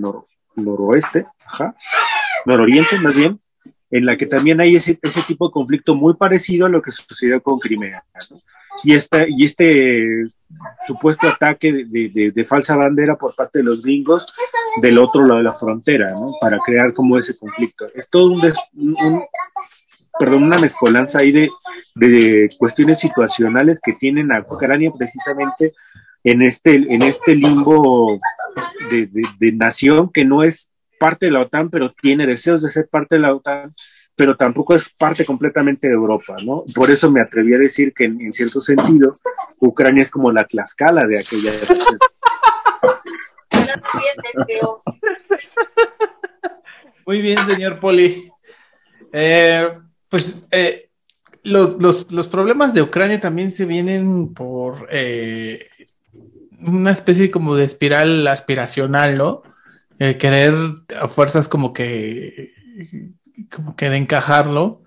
noroeste, 0.56 1.26
ajá, 1.44 1.76
nororiente 2.46 3.00
más 3.00 3.18
bien, 3.18 3.40
en 3.90 4.06
la 4.06 4.16
que 4.16 4.28
también 4.28 4.62
hay 4.62 4.76
ese, 4.76 5.00
ese 5.02 5.24
tipo 5.24 5.48
de 5.48 5.54
conflicto 5.54 5.96
muy 5.96 6.14
parecido 6.14 6.68
a 6.68 6.70
lo 6.70 6.84
que 6.84 6.92
sucedió 6.92 7.42
con 7.42 7.58
Crimea. 7.58 8.04
Y, 8.84 8.94
esta, 8.94 9.26
y 9.28 9.44
este 9.44 10.28
supuesto 10.86 11.28
ataque 11.28 11.74
de, 11.74 12.32
de, 12.32 12.44
falsa 12.44 12.76
bandera 12.76 13.16
por 13.16 13.34
parte 13.34 13.60
de 13.60 13.64
los 13.64 13.82
gringos 13.82 14.32
del 14.82 15.00
otro 15.00 15.24
lado 15.24 15.38
de 15.38 15.44
la 15.44 15.52
frontera, 15.52 16.12
¿no? 16.12 16.34
para 16.40 16.60
crear 16.60 16.94
como 16.94 17.18
ese 17.18 17.36
conflicto. 17.36 17.88
Es 17.96 18.08
todo 18.08 18.26
un, 18.26 18.42
un 18.74 19.26
perdón, 20.20 20.44
una 20.44 20.58
mezcolanza 20.58 21.20
ahí 21.20 21.32
de, 21.32 21.50
de, 21.96 22.50
cuestiones 22.58 23.00
situacionales 23.00 23.80
que 23.84 23.94
tienen 23.94 24.34
a 24.34 24.40
Ucrania 24.40 24.92
precisamente 24.98 25.74
en 26.24 26.42
este, 26.42 26.76
en 26.76 27.02
este 27.04 27.36
limbo 27.36 28.20
de, 28.90 29.10
de, 29.40 29.52
nación 29.52 30.12
que 30.12 30.26
no 30.26 30.44
es 30.44 30.70
parte 31.00 31.28
de 31.28 31.32
la 31.32 31.42
OTAN, 31.42 31.70
pero 31.70 31.94
tiene 31.94 32.26
deseos 32.26 32.62
de 32.64 32.70
ser 32.70 32.88
parte 32.90 33.16
de 33.16 33.22
la 33.22 33.34
OTAN, 33.34 33.76
pero 34.16 34.36
tampoco 34.38 34.76
es 34.76 34.90
parte 34.90 35.26
completamente 35.26 35.88
de 35.88 35.94
Europa, 35.94 36.36
¿no? 36.44 36.64
Por 36.74 36.90
eso 36.90 37.12
me 37.12 37.22
atreví 37.22 37.54
a 37.54 37.60
decir 37.60 37.94
que 37.94 38.06
en, 38.06 38.32
cierto 38.32 38.62
sentido 38.62 39.16
Ucrania 39.60 40.02
es 40.02 40.12
como 40.12 40.32
la 40.32 40.46
Tlaxcala 40.46 41.04
de 41.06 41.20
aquella 41.20 41.52
Muy 47.06 47.22
bien, 47.22 47.38
señor 47.38 47.80
Poli. 47.80 48.32
Eh, 49.12 49.70
pues 50.16 50.38
eh, 50.52 50.88
los, 51.44 52.10
los, 52.10 52.28
problemas 52.30 52.74
de 52.74 52.82
Ucrania 52.82 53.20
también 53.20 53.52
se 53.52 53.66
vienen 53.66 54.34
por 54.34 54.88
eh, 54.90 55.68
una 56.66 56.92
especie 56.92 57.30
como 57.30 57.54
de 57.54 57.66
espiral 57.66 58.26
aspiracional, 58.26 59.18
¿no? 59.18 59.44
Eh, 60.00 60.16
querer 60.16 60.54
a 60.98 61.10
fuerzas 61.10 61.50
como 61.50 61.74
que, 61.74 62.54
como 63.54 63.76
que 63.76 63.90
de 63.90 63.98
encajarlo. 63.98 64.84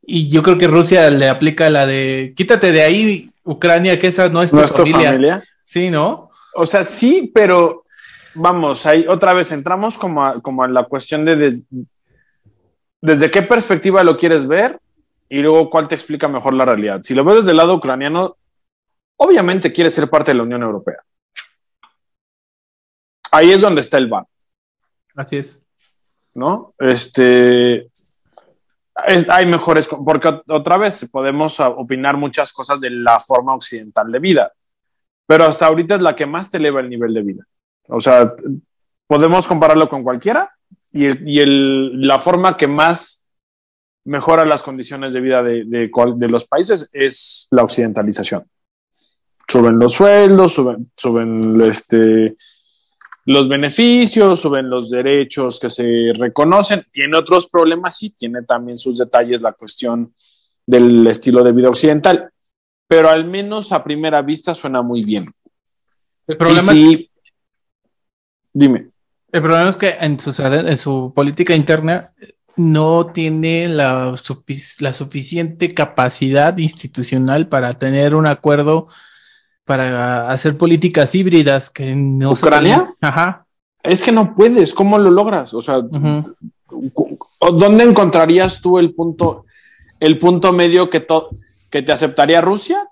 Y 0.00 0.28
yo 0.28 0.42
creo 0.42 0.56
que 0.56 0.66
Rusia 0.66 1.10
le 1.10 1.28
aplica 1.28 1.68
la 1.68 1.86
de 1.86 2.32
quítate 2.34 2.72
de 2.72 2.84
ahí, 2.84 3.30
Ucrania, 3.42 4.00
que 4.00 4.06
esa 4.06 4.30
no 4.30 4.42
es 4.42 4.50
tu, 4.50 4.86
familia. 4.86 5.42
Sí, 5.62 5.90
¿no? 5.90 6.30
O 6.54 6.64
sea, 6.64 6.84
sí, 6.84 7.30
pero 7.34 7.84
vamos, 8.34 8.86
ahí 8.86 9.04
otra 9.06 9.34
vez 9.34 9.52
entramos 9.52 9.98
como 9.98 10.24
a, 10.24 10.40
como 10.40 10.66
la 10.66 10.84
cuestión 10.84 11.26
de 11.26 11.52
desde 13.04 13.30
qué 13.30 13.42
perspectiva 13.42 14.02
lo 14.02 14.16
quieres 14.16 14.46
ver 14.46 14.80
y 15.28 15.40
luego 15.40 15.68
cuál 15.68 15.86
te 15.86 15.94
explica 15.94 16.26
mejor 16.26 16.54
la 16.54 16.64
realidad. 16.64 17.02
Si 17.02 17.14
lo 17.14 17.22
ves 17.22 17.36
desde 17.36 17.50
el 17.50 17.58
lado 17.58 17.74
ucraniano, 17.74 18.38
obviamente 19.16 19.72
quiere 19.72 19.90
ser 19.90 20.08
parte 20.08 20.30
de 20.30 20.38
la 20.38 20.44
Unión 20.44 20.62
Europea. 20.62 21.02
Ahí 23.30 23.52
es 23.52 23.60
donde 23.60 23.82
está 23.82 23.98
el 23.98 24.08
ban. 24.08 24.24
Así 25.16 25.36
es. 25.36 25.62
¿No? 26.32 26.72
Este. 26.78 27.90
hay 28.94 29.46
mejores, 29.46 29.86
porque 29.86 30.40
otra 30.48 30.78
vez 30.78 31.06
podemos 31.12 31.60
opinar 31.60 32.16
muchas 32.16 32.54
cosas 32.54 32.80
de 32.80 32.88
la 32.88 33.20
forma 33.20 33.54
occidental 33.54 34.10
de 34.10 34.18
vida, 34.18 34.52
pero 35.26 35.44
hasta 35.44 35.66
ahorita 35.66 35.96
es 35.96 36.00
la 36.00 36.16
que 36.16 36.24
más 36.24 36.50
te 36.50 36.56
eleva 36.56 36.80
el 36.80 36.88
nivel 36.88 37.12
de 37.12 37.22
vida. 37.22 37.44
O 37.88 38.00
sea, 38.00 38.32
podemos 39.06 39.46
compararlo 39.46 39.90
con 39.90 40.02
cualquiera 40.02 40.53
y, 40.94 41.44
la 42.06 42.18
forma 42.20 42.56
que 42.56 42.68
más 42.68 43.26
mejora 44.04 44.44
las 44.44 44.62
condiciones 44.62 45.12
de 45.12 45.20
vida 45.20 45.42
de, 45.42 45.64
de, 45.64 46.28
los 46.28 46.44
países 46.44 46.88
es 46.92 47.48
la 47.50 47.64
occidentalización. 47.64 48.44
Suben 49.48 49.78
los 49.78 49.92
sueldos, 49.92 50.54
suben, 50.54 50.90
suben 50.96 51.60
este, 51.62 52.36
los 53.26 53.48
beneficios, 53.48 54.40
suben 54.40 54.70
los 54.70 54.88
derechos 54.88 55.58
que 55.58 55.68
se 55.68 56.12
reconocen. 56.16 56.84
Tiene 56.92 57.16
otros 57.16 57.48
problemas, 57.48 57.96
sí, 57.96 58.10
tiene 58.10 58.42
también 58.42 58.78
sus 58.78 58.98
detalles 58.98 59.40
la 59.40 59.52
cuestión 59.52 60.14
del 60.64 61.06
estilo 61.08 61.42
de 61.42 61.52
vida 61.52 61.68
occidental, 61.68 62.30
pero 62.86 63.10
al 63.10 63.24
menos 63.26 63.72
a 63.72 63.82
primera 63.82 64.22
vista 64.22 64.54
suena 64.54 64.80
muy 64.82 65.02
bien. 65.02 65.26
El 66.26 66.36
problema 66.36 66.72
sí, 66.72 67.10
dime. 68.52 68.93
El 69.34 69.42
problema 69.42 69.68
es 69.68 69.76
que 69.76 69.96
en 70.00 70.16
su, 70.20 70.30
en 70.40 70.76
su 70.76 71.12
política 71.12 71.56
interna 71.56 72.12
no 72.54 73.06
tiene 73.06 73.68
la, 73.68 74.14
la 74.78 74.92
suficiente 74.92 75.74
capacidad 75.74 76.56
institucional 76.56 77.48
para 77.48 77.76
tener 77.76 78.14
un 78.14 78.28
acuerdo 78.28 78.86
para 79.64 80.30
hacer 80.30 80.56
políticas 80.56 81.16
híbridas 81.16 81.68
que 81.68 81.96
no 81.96 82.30
¿Ucrania? 82.30 82.94
Ajá. 83.00 83.44
Es 83.82 84.04
que 84.04 84.12
no 84.12 84.36
puedes, 84.36 84.72
¿cómo 84.72 84.98
lo 84.98 85.10
logras? 85.10 85.52
O 85.52 85.60
sea, 85.60 85.80
¿dónde 87.40 87.84
encontrarías 87.84 88.60
tú 88.60 88.78
el 88.78 88.94
punto, 88.94 89.46
el 89.98 90.16
punto 90.20 90.52
medio 90.52 90.88
que, 90.88 91.04
que 91.70 91.82
te 91.82 91.90
aceptaría 91.90 92.40
Rusia 92.40 92.88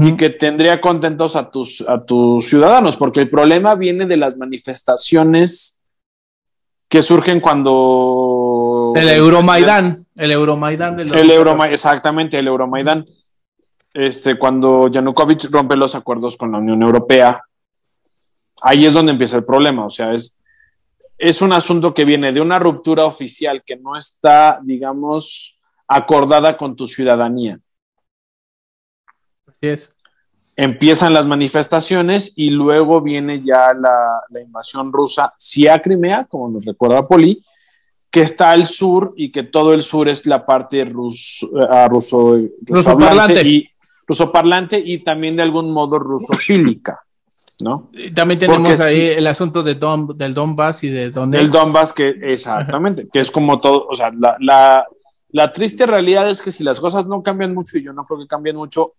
y 0.00 0.16
que 0.16 0.30
tendría 0.30 0.80
contentos 0.80 1.36
a 1.36 1.52
tus, 1.52 1.84
a 1.86 2.04
tus 2.04 2.48
ciudadanos, 2.48 2.96
porque 2.96 3.20
el 3.20 3.30
problema 3.30 3.76
viene 3.76 4.06
de 4.06 4.16
las 4.16 4.36
manifestaciones 4.36 5.73
que 6.94 7.02
surgen 7.02 7.40
cuando... 7.40 8.92
El 8.94 9.08
Euromaidán, 9.08 10.06
el 10.14 10.30
Euromaidán. 10.30 11.00
El 11.00 11.28
Euromaidán, 11.28 11.72
exactamente, 11.72 12.38
el 12.38 12.46
Euromaidán. 12.46 13.04
Este, 13.92 14.38
cuando 14.38 14.86
Yanukovych 14.86 15.50
rompe 15.50 15.74
los 15.74 15.96
acuerdos 15.96 16.36
con 16.36 16.52
la 16.52 16.58
Unión 16.58 16.80
Europea, 16.84 17.42
ahí 18.62 18.86
es 18.86 18.94
donde 18.94 19.10
empieza 19.10 19.36
el 19.36 19.44
problema, 19.44 19.86
o 19.86 19.90
sea, 19.90 20.14
es, 20.14 20.38
es 21.18 21.42
un 21.42 21.52
asunto 21.52 21.92
que 21.92 22.04
viene 22.04 22.32
de 22.32 22.40
una 22.40 22.60
ruptura 22.60 23.06
oficial 23.06 23.64
que 23.66 23.74
no 23.74 23.96
está, 23.96 24.60
digamos, 24.62 25.58
acordada 25.88 26.56
con 26.56 26.76
tu 26.76 26.86
ciudadanía. 26.86 27.58
Así 29.48 29.66
es. 29.66 29.93
Empiezan 30.56 31.12
las 31.12 31.26
manifestaciones 31.26 32.32
y 32.36 32.50
luego 32.50 33.00
viene 33.00 33.42
ya 33.44 33.72
la, 33.74 34.40
invasión 34.40 34.92
rusa, 34.92 35.34
sí 35.36 35.66
a 35.66 35.82
Crimea, 35.82 36.24
como 36.24 36.48
nos 36.48 36.64
recuerda 36.64 37.08
Poli, 37.08 37.42
que 38.08 38.20
está 38.20 38.52
al 38.52 38.64
sur 38.64 39.12
y 39.16 39.32
que 39.32 39.42
todo 39.42 39.74
el 39.74 39.82
sur 39.82 40.08
es 40.08 40.24
la 40.26 40.46
parte 40.46 40.84
ruso, 40.84 41.48
uh, 41.52 41.88
ruso, 41.88 42.38
ruso, 42.62 42.96
parlante 42.96 43.48
y 43.48 43.68
ruso 44.06 44.30
parlante 44.30 44.78
y 44.78 45.02
también 45.02 45.36
de 45.36 45.42
algún 45.42 45.72
modo 45.72 45.98
rusofílica. 45.98 47.04
¿no? 47.62 47.90
También 48.14 48.38
tenemos 48.38 48.80
ahí 48.80 49.06
el 49.06 49.26
asunto 49.26 49.62
de 49.62 49.74
del 49.74 50.34
Donbass 50.34 50.84
y 50.84 50.88
de 50.88 51.10
Donetsk. 51.10 51.42
El 51.42 51.50
Donbass, 51.50 51.92
que 51.92 52.08
exactamente, 52.08 53.08
que 53.12 53.20
es 53.20 53.30
como 53.30 53.60
todo, 53.60 53.86
o 53.88 53.94
sea, 53.94 54.10
la, 54.16 54.36
la, 54.40 54.86
la, 55.30 55.52
triste 55.52 55.86
realidad 55.86 56.28
es 56.28 56.42
que 56.42 56.50
si 56.50 56.64
las 56.64 56.80
cosas 56.80 57.06
no 57.06 57.22
cambian 57.22 57.54
mucho, 57.54 57.78
y 57.78 57.84
yo 57.84 57.92
no 57.92 58.04
creo 58.04 58.18
que 58.18 58.26
cambien 58.26 58.56
mucho, 58.56 58.94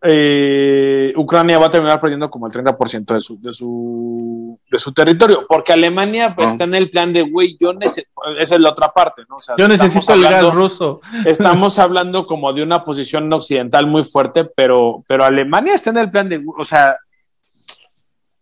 eh, 0.00 1.12
Ucrania 1.16 1.58
va 1.58 1.66
a 1.66 1.70
terminar 1.70 2.00
perdiendo 2.00 2.30
como 2.30 2.46
el 2.46 2.52
30% 2.52 3.14
de 3.14 3.20
su, 3.20 3.40
de 3.40 3.52
su, 3.52 4.58
de 4.70 4.78
su 4.78 4.92
territorio, 4.92 5.44
porque 5.48 5.72
Alemania 5.72 6.34
pues, 6.36 6.52
está 6.52 6.64
en 6.64 6.74
el 6.74 6.90
plan 6.90 7.12
de, 7.12 7.22
güey, 7.22 7.56
yo 7.58 7.72
necesito, 7.72 8.10
esa 8.38 8.54
es 8.54 8.60
la 8.60 8.70
otra 8.70 8.92
parte, 8.92 9.22
¿no? 9.28 9.38
yo 9.56 9.66
necesito 9.66 10.14
el 10.14 10.22
gas 10.22 10.54
ruso. 10.54 11.00
Estamos 11.26 11.78
hablando 11.78 12.26
como 12.26 12.52
de 12.52 12.62
una 12.62 12.84
posición 12.84 13.32
occidental 13.32 13.86
muy 13.86 14.04
fuerte, 14.04 14.44
pero, 14.44 15.04
pero 15.08 15.24
Alemania 15.24 15.74
está 15.74 15.90
en 15.90 15.98
el 15.98 16.10
plan 16.10 16.28
de, 16.28 16.44
o 16.56 16.64
sea, 16.64 16.96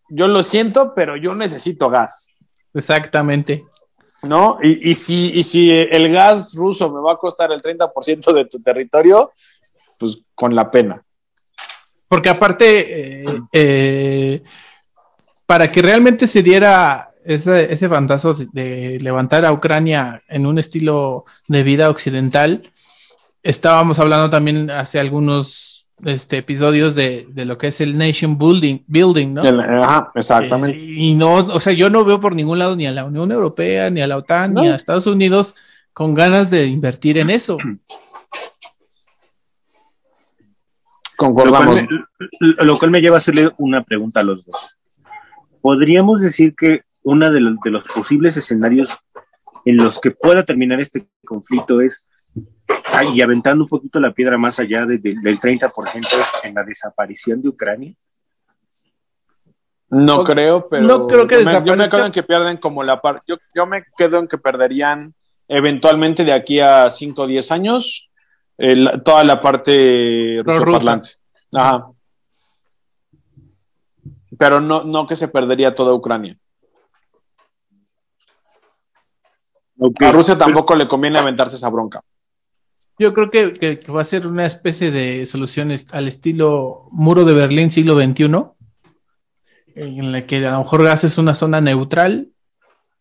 yo 0.09 0.27
lo 0.27 0.43
siento, 0.43 0.93
pero 0.93 1.17
yo 1.17 1.33
necesito 1.33 1.89
gas. 1.89 2.35
Exactamente. 2.73 3.65
¿No? 4.23 4.57
Y, 4.61 4.91
y, 4.91 4.95
si, 4.95 5.31
y 5.37 5.43
si 5.43 5.71
el 5.71 6.11
gas 6.11 6.53
ruso 6.55 6.91
me 6.91 7.01
va 7.01 7.13
a 7.13 7.17
costar 7.17 7.51
el 7.51 7.61
30% 7.61 8.33
de 8.33 8.45
tu 8.45 8.61
territorio, 8.61 9.31
pues 9.97 10.19
con 10.33 10.55
la 10.55 10.69
pena. 10.71 11.03
Porque 12.07 12.29
aparte, 12.29 13.23
eh, 13.23 13.25
eh, 13.51 14.43
para 15.45 15.71
que 15.71 15.81
realmente 15.81 16.27
se 16.27 16.43
diera 16.43 17.11
ese, 17.23 17.71
ese 17.71 17.89
fantasma 17.89 18.35
de 18.53 18.97
levantar 19.01 19.45
a 19.45 19.51
Ucrania 19.51 20.21
en 20.29 20.45
un 20.45 20.59
estilo 20.59 21.25
de 21.47 21.63
vida 21.63 21.89
occidental, 21.89 22.61
estábamos 23.43 23.99
hablando 23.99 24.29
también 24.29 24.69
hace 24.71 24.99
algunos 24.99 25.67
este, 26.05 26.37
episodios 26.37 26.95
de, 26.95 27.27
de, 27.31 27.45
lo 27.45 27.57
que 27.57 27.67
es 27.67 27.81
el 27.81 27.97
nation 27.97 28.37
building, 28.37 28.79
building 28.87 29.33
¿no? 29.33 29.41
Ajá, 29.81 30.11
exactamente. 30.13 30.81
Eh, 30.81 30.93
y 30.95 31.15
no, 31.15 31.35
o 31.35 31.59
sea, 31.59 31.73
yo 31.73 31.89
no 31.89 32.05
veo 32.05 32.19
por 32.19 32.35
ningún 32.35 32.59
lado 32.59 32.75
ni 32.75 32.85
a 32.85 32.91
la 32.91 33.05
Unión 33.05 33.31
Europea, 33.31 33.89
ni 33.89 34.01
a 34.01 34.07
la 34.07 34.17
OTAN, 34.17 34.53
ni 34.53 34.67
a 34.67 34.75
Estados 34.75 35.07
Unidos 35.07 35.55
con 35.93 36.13
ganas 36.13 36.51
de 36.51 36.67
invertir 36.67 37.17
en 37.17 37.31
eso. 37.31 37.57
Concordamos. 41.17 41.81
Lo 41.81 41.87
cual, 41.87 42.07
me, 42.39 42.65
lo 42.65 42.77
cual 42.77 42.91
me 42.91 43.01
lleva 43.01 43.15
a 43.15 43.17
hacerle 43.17 43.51
una 43.57 43.83
pregunta 43.83 44.21
a 44.21 44.23
los 44.23 44.45
dos. 44.45 44.77
¿Podríamos 45.61 46.21
decir 46.21 46.55
que 46.55 46.83
uno 47.03 47.29
de 47.31 47.41
los, 47.41 47.55
de 47.63 47.71
los 47.71 47.83
posibles 47.85 48.37
escenarios 48.37 48.97
en 49.65 49.77
los 49.77 49.99
que 49.99 50.11
pueda 50.11 50.45
terminar 50.45 50.79
este 50.79 51.07
conflicto 51.25 51.81
es 51.81 52.07
y 53.13 53.21
aventando 53.21 53.63
un 53.63 53.67
poquito 53.67 53.99
la 53.99 54.13
piedra 54.13 54.37
más 54.37 54.59
allá 54.59 54.85
del 54.85 54.99
30% 54.99 56.07
en 56.43 56.53
la 56.53 56.63
desaparición 56.63 57.41
de 57.41 57.49
Ucrania? 57.49 57.93
No 59.89 60.23
creo, 60.23 60.67
pero 60.69 60.83
no 60.83 61.07
creo 61.07 61.25
que 61.27 61.43
yo, 61.43 61.45
me, 61.45 61.65
yo 61.65 61.77
me 61.77 61.89
quedo 61.89 62.05
en 62.05 62.11
que 62.11 62.23
pierden 62.23 62.57
como 62.57 62.83
la 62.83 63.01
parte. 63.01 63.21
Yo, 63.27 63.37
yo, 63.55 63.65
me 63.65 63.83
quedo 63.97 64.19
en 64.19 64.27
que 64.27 64.37
perderían 64.37 65.13
eventualmente 65.47 66.23
de 66.25 66.33
aquí 66.33 66.59
a 66.59 66.89
5 66.89 67.21
o 67.21 67.27
10 67.27 67.51
años 67.51 68.09
el, 68.57 69.01
toda 69.03 69.23
la 69.23 69.39
parte 69.39 70.41
ruso 70.43 70.65
parlante. 70.65 71.09
Ajá. 71.53 71.91
Pero 74.37 74.59
no, 74.61 74.83
no 74.83 75.07
que 75.07 75.15
se 75.15 75.27
perdería 75.27 75.73
toda 75.73 75.93
Ucrania. 75.93 76.37
Okay. 79.79 80.07
A 80.07 80.11
Rusia 80.11 80.37
tampoco 80.37 80.75
le 80.75 80.87
conviene 80.87 81.19
aventarse 81.19 81.55
esa 81.55 81.69
bronca. 81.69 82.01
Yo 82.99 83.13
creo 83.13 83.29
que, 83.29 83.79
va 83.91 84.01
a 84.01 84.05
ser 84.05 84.25
una 84.25 84.47
especie 84.47 84.89
de 84.89 85.25
soluciones 85.27 85.85
al 85.91 86.07
estilo 86.07 86.87
muro 86.91 87.25
de 87.25 87.33
Berlín 87.33 87.69
siglo 87.69 87.93
XXI, 87.93 88.25
en 89.75 90.11
la 90.11 90.25
que 90.25 90.37
a 90.37 90.51
lo 90.53 90.59
mejor 90.59 90.87
haces 90.87 91.19
una 91.19 91.35
zona 91.35 91.61
neutral 91.61 92.29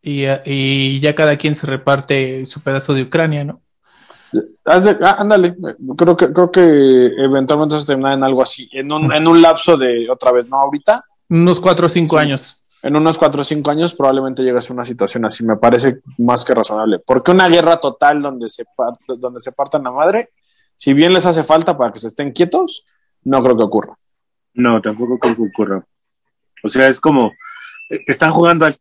y, 0.02 1.00
ya 1.00 1.14
cada 1.14 1.38
quien 1.38 1.54
se 1.54 1.66
reparte 1.66 2.44
su 2.44 2.60
pedazo 2.60 2.92
de 2.92 3.02
Ucrania, 3.04 3.44
¿no? 3.44 3.62
Ah, 4.64 5.16
ándale, 5.18 5.56
creo 5.96 6.16
que, 6.16 6.32
creo 6.32 6.50
que 6.50 7.06
eventualmente 7.18 7.78
se 7.78 7.86
termina 7.86 8.14
en 8.14 8.24
algo 8.24 8.42
así, 8.42 8.68
en 8.72 8.90
un, 8.90 9.12
en 9.12 9.26
un 9.26 9.40
lapso 9.40 9.76
de 9.76 10.08
otra 10.10 10.32
vez, 10.32 10.48
¿no? 10.48 10.60
Ahorita. 10.60 11.04
Unos 11.28 11.60
cuatro 11.60 11.86
o 11.86 11.88
cinco 11.88 12.18
años 12.18 12.66
en 12.86 12.94
unos 12.94 13.18
cuatro 13.18 13.40
o 13.40 13.44
cinco 13.44 13.72
años 13.72 13.96
probablemente 13.96 14.44
llegas 14.44 14.70
a 14.70 14.72
una 14.72 14.84
situación 14.84 15.24
así. 15.24 15.44
Me 15.44 15.56
parece 15.56 16.02
más 16.18 16.44
que 16.44 16.54
razonable. 16.54 17.00
Porque 17.00 17.32
una 17.32 17.48
guerra 17.48 17.78
total 17.78 18.22
donde 18.22 18.48
se, 18.48 18.64
donde 19.18 19.40
se 19.40 19.50
partan 19.50 19.82
la 19.82 19.90
madre, 19.90 20.28
si 20.76 20.92
bien 20.92 21.12
les 21.12 21.26
hace 21.26 21.42
falta 21.42 21.76
para 21.76 21.92
que 21.92 21.98
se 21.98 22.06
estén 22.06 22.30
quietos, 22.30 22.84
no 23.24 23.42
creo 23.42 23.56
que 23.56 23.64
ocurra. 23.64 23.96
No, 24.54 24.80
tampoco 24.80 25.18
creo 25.18 25.34
que 25.34 25.42
ocurra. 25.42 25.84
O 26.62 26.68
sea, 26.68 26.86
es 26.86 27.00
como, 27.00 27.32
están 28.06 28.30
jugando 28.30 28.66
al... 28.66 28.76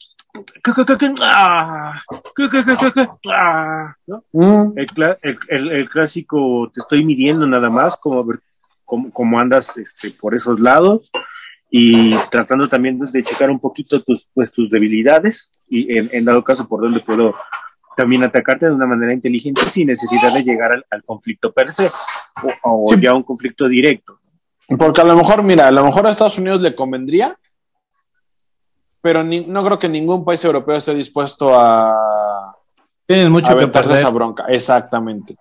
El, 5.21 5.89
clásico, 5.89 6.71
te 6.74 6.80
estoy 6.80 7.04
midiendo 7.06 7.48
nada 7.48 7.69
más, 7.69 7.95
como 7.98 8.24
ver 8.24 8.39
cómo, 8.84 9.12
cómo 9.12 9.39
andas 9.39 9.78
este, 9.78 10.12
por 10.12 10.36
esos 10.36 10.60
lados 10.60 11.12
y 11.69 12.15
tratando 12.30 12.69
también 12.69 13.00
de 13.00 13.24
checar 13.24 13.50
un 13.50 13.60
poquito 13.60 14.02
tus, 14.02 14.30
pues, 14.34 14.52
tus 14.52 14.69
debilidades 14.69 15.52
y 15.67 15.98
en, 15.98 16.26
dado 16.26 16.43
caso 16.43 16.67
por 16.67 16.82
dónde 16.82 17.00
puedo 17.00 17.36
también 17.98 18.24
atacarte 18.24 18.65
de 18.65 18.71
una 18.71 18.86
manera 18.86 19.13
inteligente 19.13 19.62
sin 19.71 19.88
necesidad 19.88 20.34
de 20.34 20.43
llegar 20.43 20.86
al, 20.89 21.04
conflicto 21.04 21.52
per 21.52 21.71
se 21.71 21.89
o, 22.63 22.93
ya 22.95 23.12
a 23.12 23.15
un 23.15 23.24
conflicto 23.24 23.67
directo. 23.67 24.19
Porque 24.78 25.02
a 25.02 25.06
lo 25.06 25.15
mejor, 25.15 25.43
mira, 25.43 25.67
a 25.67 25.71
lo 25.71 25.86
mejor 25.86 26.08
a 26.08 26.12
Estados 26.12 26.38
Unidos 26.38 26.62
le 26.62 26.76
convendría, 26.76 27.38
pero 29.06 29.24
no 29.24 29.63
creo 29.63 29.78
que 29.78 29.88
ningún 29.88 30.26
país 30.26 30.44
europeo 30.44 30.78
esté 30.78 30.96
dispuesto 30.96 31.52
a, 31.54 32.58
Tienen 33.06 33.32
mucho 33.32 33.52
a 33.52 33.56
que 33.56 33.65
esa 33.65 34.10
bronca. 34.10 34.46
Exactamente. 34.48 35.36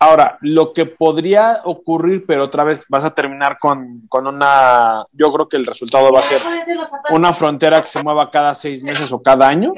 Ahora, 0.00 0.36
lo 0.40 0.72
que 0.72 0.86
podría 0.86 1.60
ocurrir, 1.62 2.26
pero 2.26 2.42
otra 2.42 2.64
vez 2.64 2.84
vas 2.88 3.04
a 3.04 3.14
terminar 3.14 3.58
con, 3.60 4.08
una, 4.10 5.06
yo 5.12 5.32
creo 5.32 5.48
que 5.48 5.56
el 5.56 5.66
resultado 5.66 6.10
va 6.10 6.18
a 6.18 6.22
ser 6.24 6.40
una 7.10 7.32
frontera 7.32 7.80
que 7.80 7.86
se 7.86 8.02
mueva 8.02 8.28
cada 8.28 8.54
seis 8.54 8.82
meses 8.82 9.12
o 9.12 9.22
cada 9.22 9.46
año, 9.46 9.72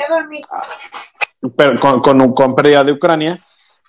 pero 1.54 1.78
con, 1.78 2.32
con, 2.32 2.54
pérdida 2.54 2.82
de 2.82 2.92
Ucrania, 2.92 3.38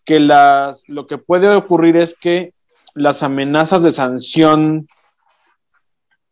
que 0.03 0.19
las, 0.19 0.83
lo 0.89 1.07
que 1.07 1.17
puede 1.17 1.47
ocurrir 1.55 1.95
es 1.95 2.13
que 2.13 2.53
las 2.93 3.23
amenazas 3.23 3.83
de 3.83 3.93
sanción 3.93 4.89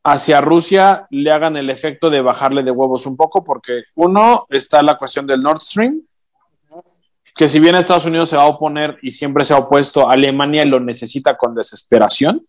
hacia 0.09 0.39
Rusia 0.39 1.05
le 1.09 1.31
hagan 1.31 1.57
el 1.57 1.69
efecto 1.69 2.09
de 2.09 2.21
bajarle 2.21 2.63
de 2.63 2.71
huevos 2.71 3.05
un 3.05 3.17
poco, 3.17 3.43
porque 3.43 3.83
uno 3.95 4.45
está 4.49 4.81
la 4.81 4.97
cuestión 4.97 5.27
del 5.27 5.41
Nord 5.41 5.59
Stream, 5.59 6.01
que 7.35 7.49
si 7.49 7.59
bien 7.59 7.75
Estados 7.75 8.05
Unidos 8.05 8.29
se 8.29 8.37
va 8.37 8.43
a 8.43 8.47
oponer 8.47 8.97
y 9.01 9.11
siempre 9.11 9.43
se 9.43 9.53
ha 9.53 9.57
opuesto, 9.57 10.09
Alemania 10.09 10.63
lo 10.63 10.79
necesita 10.79 11.35
con 11.35 11.53
desesperación. 11.53 12.47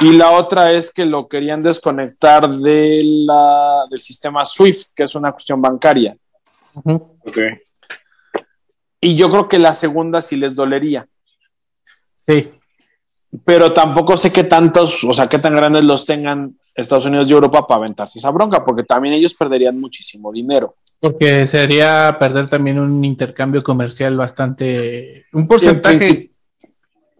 Y 0.00 0.12
la 0.14 0.32
otra 0.32 0.72
es 0.72 0.92
que 0.92 1.06
lo 1.06 1.28
querían 1.28 1.62
desconectar 1.62 2.48
de 2.48 3.02
la, 3.04 3.84
del 3.88 4.00
sistema 4.00 4.44
SWIFT, 4.44 4.90
que 4.96 5.04
es 5.04 5.14
una 5.14 5.30
cuestión 5.30 5.62
bancaria. 5.62 6.16
Y 9.00 9.14
yo 9.14 9.28
creo 9.28 9.48
que 9.48 9.60
la 9.60 9.74
segunda 9.74 10.20
sí 10.20 10.34
les 10.34 10.56
dolería. 10.56 11.06
Sí. 12.26 12.50
Pero 13.44 13.72
tampoco 13.72 14.16
sé 14.16 14.30
qué 14.30 14.44
tantos, 14.44 15.04
o 15.04 15.12
sea, 15.12 15.26
qué 15.26 15.38
tan 15.38 15.54
grandes 15.54 15.84
los 15.84 16.04
tengan 16.04 16.54
Estados 16.74 17.06
Unidos 17.06 17.28
y 17.28 17.32
Europa 17.32 17.66
para 17.66 17.78
aventarse 17.78 18.18
esa 18.18 18.30
bronca, 18.30 18.62
porque 18.62 18.84
también 18.84 19.14
ellos 19.14 19.34
perderían 19.34 19.80
muchísimo 19.80 20.30
dinero. 20.30 20.76
Porque 21.00 21.46
sería 21.46 22.16
perder 22.18 22.48
también 22.48 22.78
un 22.78 23.02
intercambio 23.04 23.62
comercial 23.62 24.16
bastante, 24.16 25.26
un 25.32 25.46
porcentaje 25.46 26.30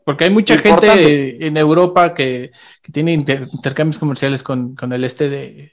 Porque 0.05 0.25
hay 0.25 0.31
mucha 0.31 0.59
gente 0.59 1.47
en 1.47 1.57
Europa 1.57 2.13
que, 2.13 2.53
tiene 2.93 3.15
intercambios 3.15 3.99
comerciales 3.99 4.43
con, 4.43 4.77
el 4.93 5.05
este 5.05 5.31
de, 5.31 5.73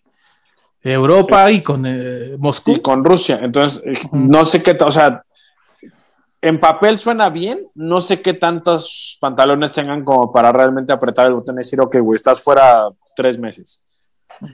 Europa 0.81 1.51
y 1.51 1.61
con 1.61 1.85
eh, 1.85 2.37
Moscú. 2.39 2.71
Y 2.71 2.79
con 2.79 3.03
Rusia. 3.03 3.41
Entonces, 3.43 3.83
eh, 3.85 3.93
no 4.13 4.45
sé 4.45 4.63
qué, 4.63 4.77
o 4.79 4.91
sea, 4.91 5.21
en 6.41 6.59
papel 6.59 6.97
suena 6.97 7.29
bien, 7.29 7.67
no 7.75 7.99
sé 7.99 8.21
qué 8.21 8.33
tantos 8.33 9.17
pantalones 9.19 9.73
tengan 9.73 10.05
como 10.05 10.31
para 10.31 10.51
realmente 10.51 10.93
apretar 10.93 11.27
el 11.27 11.33
botón 11.33 11.55
y 11.55 11.59
decir, 11.59 11.81
ok, 11.81 11.97
güey, 11.99 12.15
estás 12.15 12.41
fuera 12.41 12.89
tres 13.15 13.37
meses. 13.37 13.83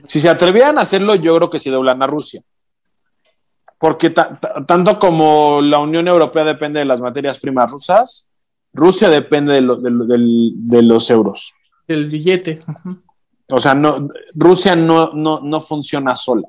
Si 0.04 0.18
se 0.18 0.28
atrevieran 0.28 0.78
a 0.78 0.82
hacerlo, 0.82 1.14
yo 1.14 1.36
creo 1.36 1.50
que 1.50 1.58
sí 1.58 1.70
doblan 1.70 2.02
a 2.02 2.06
Rusia. 2.06 2.42
Porque 3.78 4.10
tanto 4.10 4.98
como 4.98 5.60
la 5.60 5.78
Unión 5.78 6.08
Europea 6.08 6.44
depende 6.44 6.80
de 6.80 6.86
las 6.86 7.00
materias 7.00 7.38
primas 7.38 7.70
rusas, 7.70 8.26
Rusia 8.72 9.08
depende 9.08 9.54
de, 9.54 9.60
de, 9.60 10.82
los 10.82 11.10
euros. 11.10 11.54
Del 11.86 12.06
billete. 12.06 12.60
O 13.52 13.60
sea, 13.60 13.74
no, 13.74 14.08
Rusia 14.34 14.74
no, 14.74 15.12
no 15.12 15.60
funciona 15.60 16.16
sola. 16.16 16.48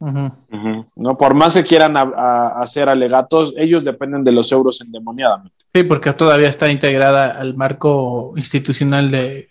¿No? 0.00 1.18
Por 1.18 1.34
más 1.34 1.54
que 1.54 1.62
quieran 1.62 1.94
hacer 1.96 2.88
alegatos, 2.88 3.54
ellos 3.56 3.84
dependen 3.84 4.24
de 4.24 4.32
los 4.32 4.50
euros 4.50 4.80
endemoniadamente. 4.80 5.56
Sí, 5.72 5.84
porque 5.84 6.12
todavía 6.12 6.48
está 6.48 6.70
integrada 6.70 7.32
al 7.32 7.54
marco 7.54 8.32
institucional 8.36 9.10
de 9.10 9.50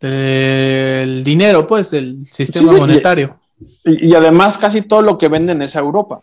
del 0.00 1.24
dinero, 1.24 1.66
pues, 1.66 1.90
del 1.90 2.26
sistema 2.26 2.72
monetario. 2.72 3.38
Y, 3.84 4.14
además 4.14 4.58
casi 4.58 4.82
todo 4.82 5.02
lo 5.02 5.16
que 5.16 5.28
venden 5.28 5.62
es 5.62 5.76
a 5.76 5.80
Europa. 5.80 6.22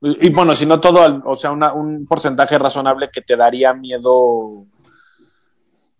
y, 0.00 0.30
bueno, 0.30 0.54
si 0.54 0.66
no 0.66 0.80
todo, 0.80 1.22
o 1.24 1.34
sea, 1.34 1.50
un 1.50 2.06
porcentaje 2.06 2.58
razonable 2.58 3.10
que 3.12 3.22
te 3.22 3.36
daría 3.36 3.74
miedo 3.74 4.66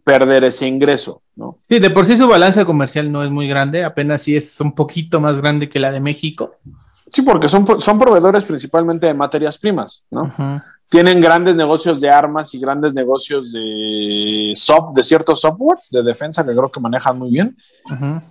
perder 0.05 0.45
ese 0.45 0.69
ingreso, 0.69 1.23
¿no? 1.35 1.57
Sí, 1.67 1.79
de 1.79 1.90
por 1.90 2.05
sí 2.05 2.17
su 2.17 2.29
balanza 2.29 2.64
comercial 2.64 3.11
no 3.11 3.25
es 3.25 3.31
muy 3.31 3.49
grande, 3.49 3.83
apenas 3.83 4.23
sí 4.23 4.37
es 4.37 4.61
un 4.61 4.75
poquito 4.75 5.19
más 5.19 5.40
grande 5.40 5.69
que 5.69 5.81
la 5.81 5.90
de 5.90 6.01
México. 6.01 6.57
Sí, 7.11 7.23
porque 7.23 7.49
son, 7.49 7.81
son 7.81 7.99
proveedores 7.99 8.45
principalmente 8.45 9.07
de 9.07 9.14
materias 9.14 9.57
primas, 9.57 10.05
¿no? 10.11 10.31
Tienen 10.90 11.21
grandes 11.21 11.57
negocios 11.57 12.01
de 12.01 12.11
armas 12.11 12.53
y 12.55 12.61
grandes 12.61 12.93
negocios 12.93 13.51
de, 13.51 14.53
soft, 14.55 14.95
de 14.95 15.03
ciertos 15.03 15.40
softwares 15.40 15.88
de 15.90 16.03
defensa 16.03 16.45
que 16.45 16.53
creo 16.53 16.71
que 16.71 16.81
manejan 16.81 17.19
muy 17.19 17.31
bien, 17.31 17.57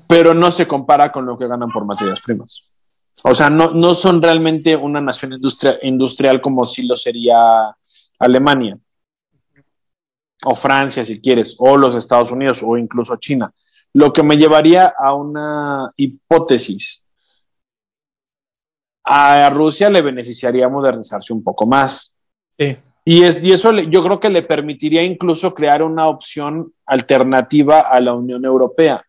pero 0.08 0.34
no 0.34 0.52
se 0.52 0.68
compara 0.68 1.12
con 1.12 1.26
lo 1.26 1.38
que 1.38 1.48
ganan 1.48 1.70
por 1.70 1.86
materias 1.86 2.22
primas. 2.22 2.70
O 3.24 3.34
sea, 3.34 3.50
no, 3.50 3.72
no 3.72 3.94
son 3.94 4.22
realmente 4.22 4.76
una 4.76 5.02
nación 5.02 5.40
industrial 5.82 6.42
como 6.42 6.66
si 6.66 6.84
lo 6.84 6.96
sería 6.96 7.36
Alemania 8.20 8.78
o 10.46 10.56
Francia 10.56 11.06
si 11.06 11.22
quieres, 11.22 11.56
o 11.60 11.78
los 11.78 11.96
Estados 11.96 12.32
Unidos, 12.32 12.62
o 12.64 12.78
incluso 12.78 13.16
China. 13.18 13.54
Lo 13.94 14.12
que 14.12 14.24
me 14.24 14.38
llevaría 14.38 14.94
a 14.98 15.14
una 15.14 15.92
hipótesis. 15.96 17.06
A 19.06 19.50
Rusia 19.50 19.90
le 19.90 20.02
beneficiaría 20.02 20.70
modernizarse 20.70 21.34
un 21.34 21.44
poco 21.44 21.68
más. 21.68 22.16
Y, 23.06 23.24
es, 23.24 23.44
y 23.44 23.52
eso 23.52 23.74
yo 23.74 24.02
creo 24.02 24.20
que 24.20 24.30
le 24.30 24.44
permitiría 24.44 25.04
incluso 25.04 25.54
crear 25.54 25.84
una 25.84 26.08
opción 26.08 26.74
alternativa 26.86 27.82
a 27.82 28.00
la 28.00 28.14
Unión 28.14 28.46
Europea. 28.46 29.06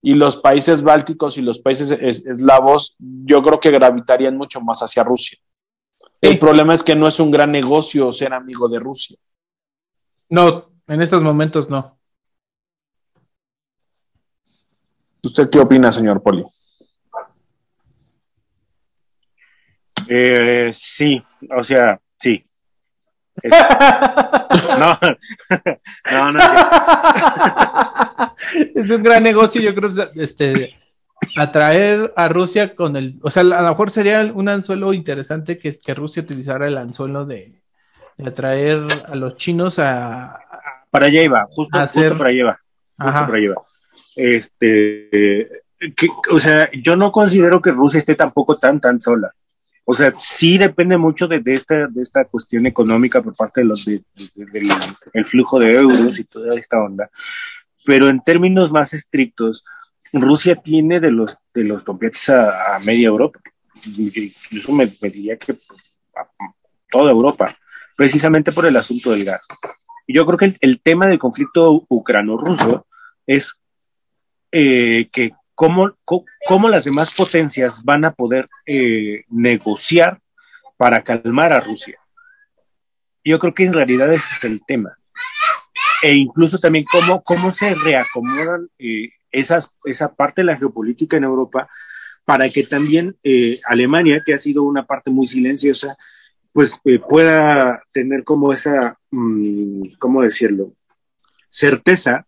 Y 0.00 0.14
los 0.14 0.36
países 0.36 0.82
bálticos 0.82 1.36
y 1.36 1.42
los 1.42 1.58
países 1.58 1.90
eslavos, 1.90 2.96
yo 2.98 3.42
creo 3.42 3.58
que 3.58 3.72
gravitarían 3.72 4.36
mucho 4.36 4.60
más 4.60 4.80
hacia 4.80 5.02
Rusia. 5.02 5.38
El 6.20 6.38
problema 6.38 6.74
es 6.74 6.84
que 6.84 6.94
no 6.94 7.08
es 7.08 7.18
un 7.18 7.30
gran 7.30 7.50
negocio 7.50 8.10
ser 8.12 8.32
amigo 8.32 8.68
de 8.68 8.78
Rusia. 8.78 9.18
No, 10.30 10.70
en 10.86 11.02
estos 11.02 11.22
momentos 11.22 11.70
no. 11.70 11.98
¿Usted 15.24 15.50
qué 15.50 15.58
opina, 15.58 15.90
señor 15.92 16.22
Poli? 16.22 16.44
Eh, 20.08 20.70
sí, 20.72 21.22
o 21.54 21.62
sea, 21.62 22.00
sí. 22.18 22.44
no, 24.78 24.98
no, 26.10 26.32
no. 26.32 26.40
es 28.74 28.90
un 28.90 29.02
gran 29.02 29.22
negocio, 29.22 29.60
yo 29.60 29.74
creo, 29.74 29.90
este, 30.16 30.74
atraer 31.36 32.12
a 32.16 32.28
Rusia 32.28 32.74
con 32.74 32.96
el, 32.96 33.18
o 33.22 33.30
sea, 33.30 33.42
a 33.42 33.62
lo 33.62 33.68
mejor 33.68 33.90
sería 33.90 34.22
un 34.34 34.48
anzuelo 34.48 34.92
interesante 34.92 35.58
que, 35.58 35.76
que 35.78 35.94
Rusia 35.94 36.22
utilizara 36.22 36.66
el 36.66 36.78
anzuelo 36.78 37.26
de, 37.26 37.60
de 38.18 38.28
atraer 38.28 38.82
a 39.06 39.14
los 39.14 39.36
chinos 39.36 39.78
a... 39.78 40.38
Para 40.90 41.06
allá 41.06 41.22
iba, 41.22 41.46
justo, 41.50 41.78
hacer... 41.78 42.10
justo 42.10 42.18
para 42.18 42.30
allá 42.30 42.38
iba. 42.40 42.60
Justo 42.98 43.26
para 43.26 43.38
allá 43.38 43.54
Este, 44.16 45.48
o 46.30 46.40
sea, 46.40 46.68
yo 46.72 46.96
no 46.96 47.12
considero 47.12 47.62
que 47.62 47.70
Rusia 47.70 47.98
esté 47.98 48.16
tampoco 48.16 48.56
tan, 48.56 48.80
tan 48.80 49.00
sola. 49.00 49.32
O 49.84 49.94
sea, 49.94 50.12
sí 50.16 50.58
depende 50.58 50.98
mucho 50.98 51.28
de, 51.28 51.40
de, 51.40 51.54
esta, 51.54 51.86
de 51.86 52.02
esta 52.02 52.24
cuestión 52.24 52.66
económica 52.66 53.22
por 53.22 53.34
parte 53.34 53.60
de 53.60 53.66
los 53.66 53.84
del 53.86 55.24
flujo 55.24 55.58
de 55.60 55.74
euros 55.74 56.18
y 56.18 56.24
toda 56.24 56.58
esta 56.58 56.78
onda. 56.78 57.08
Pero 57.86 58.08
en 58.08 58.20
términos 58.20 58.70
más 58.70 58.92
estrictos, 58.92 59.64
Rusia 60.12 60.56
tiene 60.56 61.00
de 61.00 61.10
los 61.10 61.38
de 61.54 61.64
los 61.64 61.84
a, 62.28 62.78
media 62.84 63.06
Europa. 63.06 63.40
Incluso 63.96 64.72
me, 64.72 64.86
me 65.00 65.08
diría 65.08 65.38
que 65.38 65.56
toda 66.90 67.10
Europa 67.10 67.56
precisamente 67.98 68.52
por 68.52 68.64
el 68.64 68.76
asunto 68.76 69.10
del 69.10 69.24
gas. 69.24 69.44
Y 70.06 70.14
yo 70.14 70.24
creo 70.24 70.38
que 70.38 70.56
el, 70.60 70.80
tema 70.80 71.08
del 71.08 71.18
conflicto 71.18 71.84
ucrano-ruso 71.88 72.86
es 73.26 73.60
eh, 74.52 75.08
que 75.10 75.32
cómo, 75.56 75.96
cómo, 76.04 76.68
las 76.68 76.84
demás 76.84 77.12
potencias 77.16 77.82
van 77.82 78.04
a 78.04 78.12
poder 78.12 78.46
eh, 78.66 79.24
negociar 79.30 80.20
para 80.76 81.02
calmar 81.02 81.52
a 81.52 81.58
Rusia. 81.58 81.98
Yo 83.24 83.40
creo 83.40 83.52
que 83.52 83.64
en 83.64 83.72
realidad 83.72 84.12
ese 84.12 84.36
es 84.36 84.44
el 84.44 84.60
tema. 84.64 84.96
E 86.00 86.14
incluso 86.14 86.56
también 86.56 86.84
cómo, 86.88 87.20
cómo 87.24 87.52
se 87.52 87.74
reacomodan 87.74 88.68
eh, 88.78 89.08
esa 89.32 90.14
parte 90.14 90.42
de 90.42 90.46
la 90.46 90.56
geopolítica 90.56 91.16
en 91.16 91.24
Europa 91.24 91.68
para 92.24 92.48
que 92.48 92.62
también 92.62 93.16
Alemania, 93.64 94.22
que 94.24 94.34
ha 94.34 94.38
sido 94.38 94.62
una 94.62 94.86
parte 94.86 95.10
muy 95.10 95.26
silenciosa, 95.26 95.96
pues 96.52 96.80
eh, 96.84 96.98
pueda 96.98 97.82
tener 97.92 98.24
como 98.24 98.52
esa, 98.52 98.98
mm, 99.10 99.82
¿cómo 99.98 100.22
decirlo? 100.22 100.72
Certeza 101.48 102.26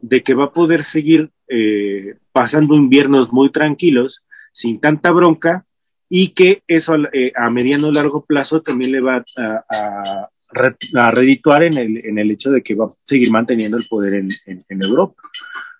de 0.00 0.22
que 0.22 0.34
va 0.34 0.46
a 0.46 0.52
poder 0.52 0.84
seguir 0.84 1.30
eh, 1.48 2.16
pasando 2.32 2.74
inviernos 2.74 3.32
muy 3.32 3.50
tranquilos, 3.50 4.24
sin 4.52 4.80
tanta 4.80 5.10
bronca, 5.10 5.66
y 6.08 6.28
que 6.28 6.62
eso 6.68 6.96
eh, 7.12 7.32
a 7.34 7.50
mediano 7.50 7.88
o 7.88 7.92
largo 7.92 8.24
plazo 8.24 8.62
también 8.62 8.92
le 8.92 9.00
va 9.00 9.24
a, 9.36 10.28
a, 10.52 11.10
redituar 11.10 11.64
en 11.64 11.76
el, 11.76 12.06
en 12.06 12.18
el, 12.18 12.30
hecho 12.30 12.52
de 12.52 12.62
que 12.62 12.76
va 12.76 12.86
a 12.86 12.92
seguir 13.00 13.30
manteniendo 13.30 13.76
el 13.76 13.88
poder 13.88 14.14
en, 14.14 14.28
en 14.46 14.82
Europa. 14.84 15.20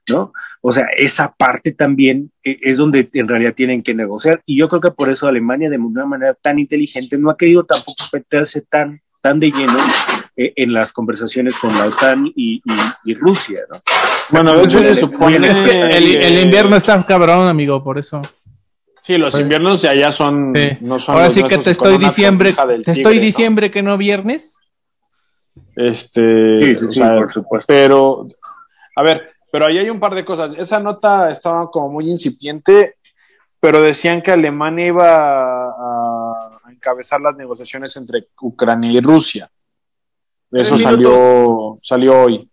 ¿No? 0.09 0.33
O 0.61 0.73
sea, 0.73 0.87
esa 0.97 1.33
parte 1.35 1.73
también 1.73 2.31
eh, 2.43 2.59
es 2.63 2.79
donde 2.79 3.09
en 3.13 3.29
realidad 3.29 3.55
tienen 3.55 3.83
que 3.83 3.95
negociar 3.95 4.43
y 4.47 4.59
yo 4.59 4.69
creo 4.69 4.81
que 4.81 4.91
por 4.91 5.11
eso 5.11 5.27
Alemania 5.27 5.71
de 5.71 5.79
una 5.79 6.07
manera 6.07 6.35
tan 6.35 6.59
inteligente 6.59 7.19
no 7.19 7.31
ha 7.31 7.37
querido 7.37 7.65
tampoco 7.65 8.05
meterse 8.13 8.63
tan, 8.63 9.01
tan 9.21 9.41
de 9.41 9.51
lleno 9.51 9.79
eh, 10.37 10.53
en 10.57 10.73
las 10.73 10.93
conversaciones 10.93 11.57
con 11.57 11.73
la 11.73 11.87
OTAN 11.87 12.33
y, 12.35 12.63
Rusia, 13.15 13.61
¿no? 13.71 13.81
Bueno, 14.31 14.55
de 14.57 14.65
hecho 14.65 14.83
se 14.83 14.95
supone 14.95 15.39
que 15.39 15.47
el, 15.49 16.45
invierno 16.45 16.77
está 16.77 17.05
cabrón, 17.05 17.47
amigo, 17.47 17.83
por 17.85 17.99
eso. 17.99 18.23
Sí, 19.03 19.19
los 19.19 19.39
inviernos 19.39 19.83
de 19.83 19.89
allá 19.91 20.11
son, 20.11 20.55
no 20.81 20.99
son 20.99 21.15
Ahora 21.15 21.31
sí 21.31 21.43
que 21.43 21.59
te 21.59 21.71
estoy 21.71 21.99
diciembre, 21.99 22.55
te 22.83 22.93
estoy 22.93 23.19
diciembre 23.19 23.71
que 23.71 23.83
no 23.83 23.99
viernes. 23.99 24.59
Este, 25.77 26.77
sí, 26.77 26.89
sí, 26.89 27.01
por 27.01 27.33
supuesto. 27.33 27.67
Pero, 27.69 28.29
a 28.97 29.03
ver, 29.03 29.31
pero 29.51 29.67
ahí 29.67 29.79
hay 29.79 29.91
un 29.91 30.01
par 30.01 30.15
de 30.15 30.25
cosas. 30.25 30.55
Esa 30.57 30.81
nota 30.81 31.31
estaba 31.31 31.67
como 31.67 31.91
muy 31.91 32.11
incipiente, 32.11 32.97
pero 33.61 33.83
decían 33.83 34.23
que 34.23 34.31
Alemania 34.31 34.87
iba 34.87 35.69
a, 35.69 36.61
encabezar 36.71 37.21
las 37.21 37.37
negociaciones 37.37 37.97
entre 37.97 38.29
Ucrania 38.43 38.93
y 38.93 39.01
Rusia. 39.01 39.51
Eso 40.51 40.77
salió, 40.77 41.79
salió 41.83 42.25
hoy. 42.25 42.49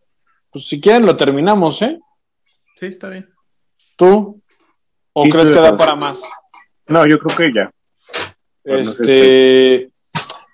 Pues 0.49 0.67
si 0.67 0.79
quieren 0.79 1.05
lo 1.05 1.15
terminamos, 1.15 1.81
¿eh? 1.81 1.99
Sí, 2.79 2.87
está 2.87 3.09
bien. 3.09 3.29
¿Tú? 3.95 4.41
¿O 5.13 5.23
crees 5.23 5.51
que 5.51 5.59
da 5.59 5.75
para 5.75 5.95
más? 5.95 6.23
No, 6.87 7.05
yo 7.05 7.19
creo 7.19 7.37
que 7.37 7.53
ya. 7.53 7.71
Este, 8.63 9.90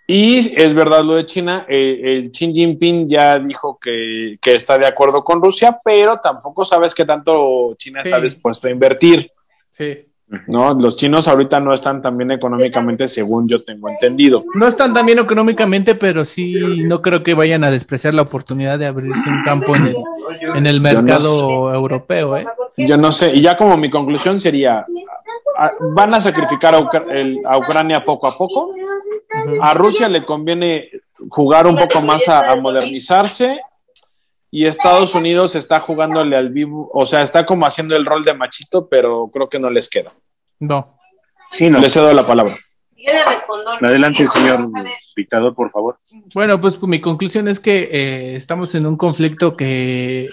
y 0.10 0.38
es 0.38 0.74
verdad 0.74 1.02
lo 1.04 1.16
de 1.16 1.26
China, 1.26 1.66
eh, 1.68 2.00
el 2.02 2.32
Xi 2.32 2.54
Jinping 2.54 3.10
ya 3.10 3.38
dijo 3.40 3.78
que, 3.78 4.40
está 4.42 4.78
de 4.78 4.88
acuerdo 4.88 5.22
con 5.22 5.42
Rusia, 5.42 5.78
pero 5.84 6.18
tampoco 6.22 6.64
sabes 6.64 6.96
qué 6.96 7.04
tanto 7.04 7.76
China 7.78 8.00
está 8.00 8.22
dispuesto 8.22 8.68
a 8.68 8.72
invertir. 8.72 9.30
Sí. 9.70 10.06
¿no? 10.48 10.74
Los 10.74 10.96
chinos 10.96 11.28
ahorita 11.28 11.60
no 11.60 11.74
están 11.74 12.02
tan 12.02 12.18
bien 12.18 12.32
económicamente, 12.32 13.10
según 13.10 13.50
yo 13.50 13.64
tengo 13.66 13.90
entendido. 13.90 14.46
No 14.56 14.68
están 14.68 14.94
tan 14.94 15.06
bien 15.06 15.20
económicamente, 15.20 15.96
pero 15.96 16.24
sí 16.24 16.56
no 16.86 17.02
creo 17.02 17.22
que 17.22 17.34
vayan 17.34 17.66
a 17.66 17.72
despreciar 17.72 18.14
la 18.14 18.22
oportunidad 18.22 18.80
de 18.80 18.86
abrirse 18.86 19.30
un 19.30 19.44
campo 19.44 19.76
en 19.76 19.88
el, 19.88 19.96
en 20.56 20.68
el 20.68 20.80
mercado 20.80 21.74
europeo. 21.74 22.38
¿eh? 22.38 22.46
Yo 22.78 22.98
no 22.98 23.12
sé, 23.12 23.36
y 23.36 23.42
ya 23.42 23.58
como 23.58 23.78
mi 23.78 23.90
conclusión 23.90 24.40
sería, 24.40 24.86
van 25.94 26.14
a 26.14 26.22
sacrificar 26.22 26.76
a, 26.76 26.78
a 26.78 27.58
Ucrania 27.58 28.06
poco 28.06 28.28
a 28.28 28.38
poco. 28.38 28.74
A 29.62 29.74
Rusia 29.74 30.10
le 30.10 30.26
conviene 30.26 30.90
jugar 31.30 31.68
un 31.68 31.76
poco 31.76 32.02
más 32.02 32.28
a, 32.28 32.56
modernizarse 32.56 33.60
y 34.50 34.66
Estados 34.66 35.14
Unidos 35.16 35.56
está 35.56 35.80
jugándole 35.80 36.38
al 36.38 36.50
vivo, 36.50 36.90
o 36.94 37.06
sea, 37.06 37.22
está 37.22 37.46
como 37.46 37.66
haciendo 37.66 37.96
el 37.96 38.06
rol 38.06 38.24
de 38.24 38.34
machito, 38.34 38.88
pero 38.88 39.30
creo 39.32 39.50
que 39.50 39.60
no 39.60 39.70
les 39.70 39.90
queda. 39.90 40.14
No. 40.60 40.98
Sí, 41.52 41.70
no. 41.70 41.80
Le 41.80 41.90
cedo 41.90 42.14
la 42.14 42.26
palabra. 42.26 42.58
Adelante, 43.82 44.28
señor 44.28 44.70
dictador, 45.16 45.54
por 45.54 45.70
favor. 45.72 45.98
Bueno, 46.34 46.60
pues 46.60 46.82
mi 46.82 47.00
conclusión 47.00 47.48
es 47.48 47.60
que 47.60 47.90
eh, 47.92 48.36
estamos 48.36 48.74
en 48.76 48.86
un 48.86 48.98
conflicto 48.98 49.56
que, 49.56 50.28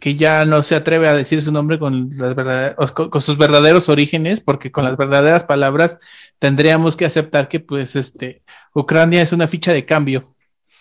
que 0.00 0.16
ya 0.16 0.44
no 0.44 0.62
se 0.62 0.74
atreve 0.74 1.08
a 1.08 1.14
decir 1.14 1.42
su 1.42 1.52
nombre 1.52 1.78
con, 1.78 2.10
las 2.16 2.92
con, 2.92 3.20
sus 3.20 3.38
verdaderos 3.38 3.88
orígenes, 3.88 4.40
porque 4.40 4.72
con 4.72 4.84
las 4.84 4.96
verdaderas 4.96 5.44
palabras 5.44 5.98
tendríamos 6.42 6.96
que 6.96 7.04
aceptar 7.04 7.46
que 7.46 7.60
pues 7.60 7.94
este 7.94 8.42
Ucrania 8.74 9.22
es 9.22 9.32
una 9.32 9.46
ficha 9.46 9.72
de 9.72 9.86
cambio 9.86 10.34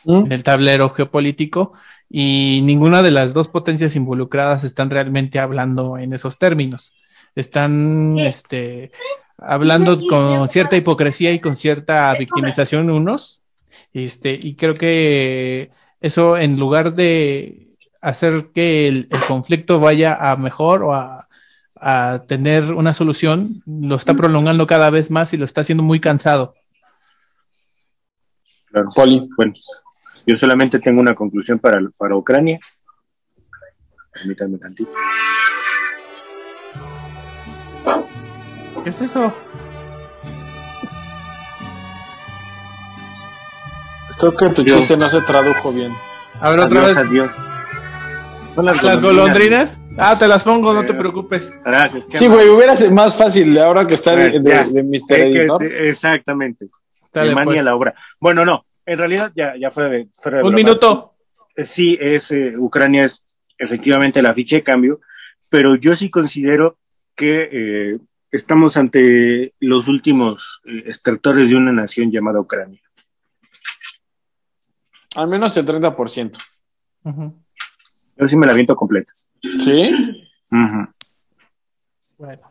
¿Mm? 0.05 0.25
en 0.25 0.31
el 0.31 0.41
tablero 0.41 0.89
geopolítico 0.89 1.73
y 2.09 2.61
ninguna 2.63 3.03
de 3.03 3.11
las 3.11 3.31
dos 3.35 3.47
potencias 3.47 3.95
involucradas 3.95 4.63
están 4.63 4.89
realmente 4.89 5.37
hablando 5.37 5.99
en 5.99 6.13
esos 6.13 6.39
términos. 6.39 6.95
Están 7.35 8.15
este, 8.17 8.91
hablando 9.37 9.99
con 10.09 10.49
cierta 10.49 10.77
hipocresía 10.77 11.31
y 11.31 11.37
con 11.37 11.55
cierta 11.55 12.11
victimización 12.17 12.89
unos, 12.89 13.43
este, 13.93 14.39
y 14.41 14.55
creo 14.55 14.73
que 14.73 15.69
eso 15.99 16.39
en 16.39 16.57
lugar 16.59 16.95
de 16.95 17.67
hacer 18.01 18.47
que 18.51 18.87
el, 18.87 19.07
conflicto 19.27 19.79
vaya 19.79 20.15
a 20.15 20.35
mejor 20.37 20.81
o 20.81 20.95
a, 20.95 21.27
tener 22.27 22.73
una 22.73 22.93
solución, 22.93 23.63
lo 23.65 23.95
está 23.95 24.13
prolongando 24.13 24.67
cada 24.67 24.89
vez 24.89 25.09
más 25.09 25.33
y 25.33 25.37
lo 25.37 25.45
está 25.45 25.61
haciendo 25.61 25.83
muy 25.83 25.99
cansado. 25.99 26.53
Claro. 28.69 28.87
Poli, 28.95 29.27
bueno, 29.35 29.53
yo 30.25 30.37
solamente 30.37 30.79
tengo 30.79 31.01
una 31.01 31.15
conclusión 31.15 31.59
para, 31.59 31.79
para 31.97 32.15
Ucrania. 32.15 32.59
Permítanme 34.13 34.57
tantito. 34.57 34.91
¿Qué 38.83 38.89
es 38.89 39.01
eso? 39.01 39.33
Creo 44.17 44.35
que 44.35 44.49
tu 44.49 44.63
chiste 44.63 44.97
no 44.97 45.09
se 45.09 45.21
tradujo 45.21 45.71
bien. 45.71 45.91
A 46.39 46.49
ver, 46.49 46.59
otra 46.59 46.85
vez. 46.85 46.97
Adiós 46.97 47.31
las, 48.61 49.01
golondrinas. 49.01 49.80
Ah, 49.97 50.17
te 50.17 50.27
las 50.27 50.43
pongo, 50.43 50.73
no 50.73 50.85
te 50.85 50.93
preocupes. 50.93 51.59
Gracias. 51.63 52.05
Sí, 52.09 52.27
güey, 52.27 52.49
hubiera 52.49 52.75
sido 52.75 52.91
más 52.91 53.15
fácil 53.15 53.57
ahora 53.59 53.85
que 53.85 53.95
está 53.95 54.15
de, 54.15 54.39
de, 54.39 54.83
Mr. 54.83 55.19
Editor. 55.19 55.63
exactamente. 55.63 56.67
Dale, 57.13 57.33
pues. 57.43 57.63
la 57.63 57.75
obra. 57.75 57.93
Bueno, 58.19 58.45
no, 58.45 58.65
en 58.85 58.97
realidad 58.97 59.31
ya, 59.35 59.55
ya 59.59 59.69
fuera 59.69 59.89
de. 59.89 60.07
Un 60.43 60.53
minuto. 60.53 61.15
Eh, 61.55 61.65
sí, 61.65 61.97
es 61.99 62.31
eh, 62.31 62.53
Ucrania 62.57 63.05
es 63.05 63.21
efectivamente 63.57 64.21
la 64.21 64.33
ficha 64.33 64.55
de 64.55 64.63
cambio, 64.63 64.99
pero 65.49 65.75
yo 65.75 65.95
sí 65.95 66.09
considero 66.09 66.77
que 67.15 67.49
eh, 67.51 67.99
estamos 68.31 68.77
ante 68.77 69.53
los 69.59 69.87
últimos 69.87 70.61
extractores 70.65 71.49
de 71.49 71.55
una 71.55 71.71
nación 71.71 72.11
llamada 72.11 72.39
Ucrania. 72.39 72.79
Al 75.15 75.27
menos 75.27 75.55
el 75.57 75.65
30%. 75.65 76.37
Uh 77.03 77.40
yo 78.21 78.29
sí 78.29 78.37
me 78.37 78.45
la 78.45 78.53
viento 78.53 78.75
completa. 78.75 79.11
¿Sí? 79.57 80.27
Bueno. 82.17 82.41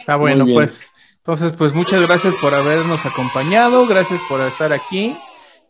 Está 0.00 0.16
bueno, 0.16 0.44
pues. 0.52 0.92
Entonces, 1.18 1.52
pues 1.56 1.72
muchas 1.72 2.02
gracias 2.02 2.34
por 2.34 2.52
habernos 2.54 3.06
acompañado, 3.06 3.86
gracias 3.86 4.20
por 4.28 4.40
estar 4.42 4.72
aquí. 4.72 5.16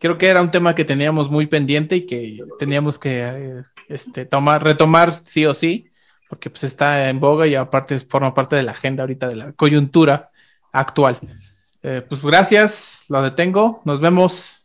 Creo 0.00 0.18
que 0.18 0.26
era 0.26 0.42
un 0.42 0.50
tema 0.50 0.74
que 0.74 0.84
teníamos 0.84 1.30
muy 1.30 1.46
pendiente 1.46 1.96
y 1.96 2.06
que 2.06 2.38
teníamos 2.58 2.98
que 2.98 3.20
eh, 3.22 3.62
este, 3.88 4.24
tomar, 4.24 4.64
retomar 4.64 5.14
sí 5.22 5.46
o 5.46 5.54
sí, 5.54 5.86
porque 6.28 6.50
pues 6.50 6.64
está 6.64 7.08
en 7.08 7.20
boga 7.20 7.46
y 7.46 7.54
aparte 7.54 7.98
forma 8.00 8.34
parte 8.34 8.56
de 8.56 8.64
la 8.64 8.72
agenda 8.72 9.04
ahorita 9.04 9.28
de 9.28 9.36
la 9.36 9.52
coyuntura 9.52 10.30
actual. 10.72 11.20
Eh, 11.82 12.02
pues 12.08 12.22
gracias, 12.22 13.04
lo 13.08 13.22
detengo, 13.22 13.80
nos 13.84 14.00
vemos. 14.00 14.63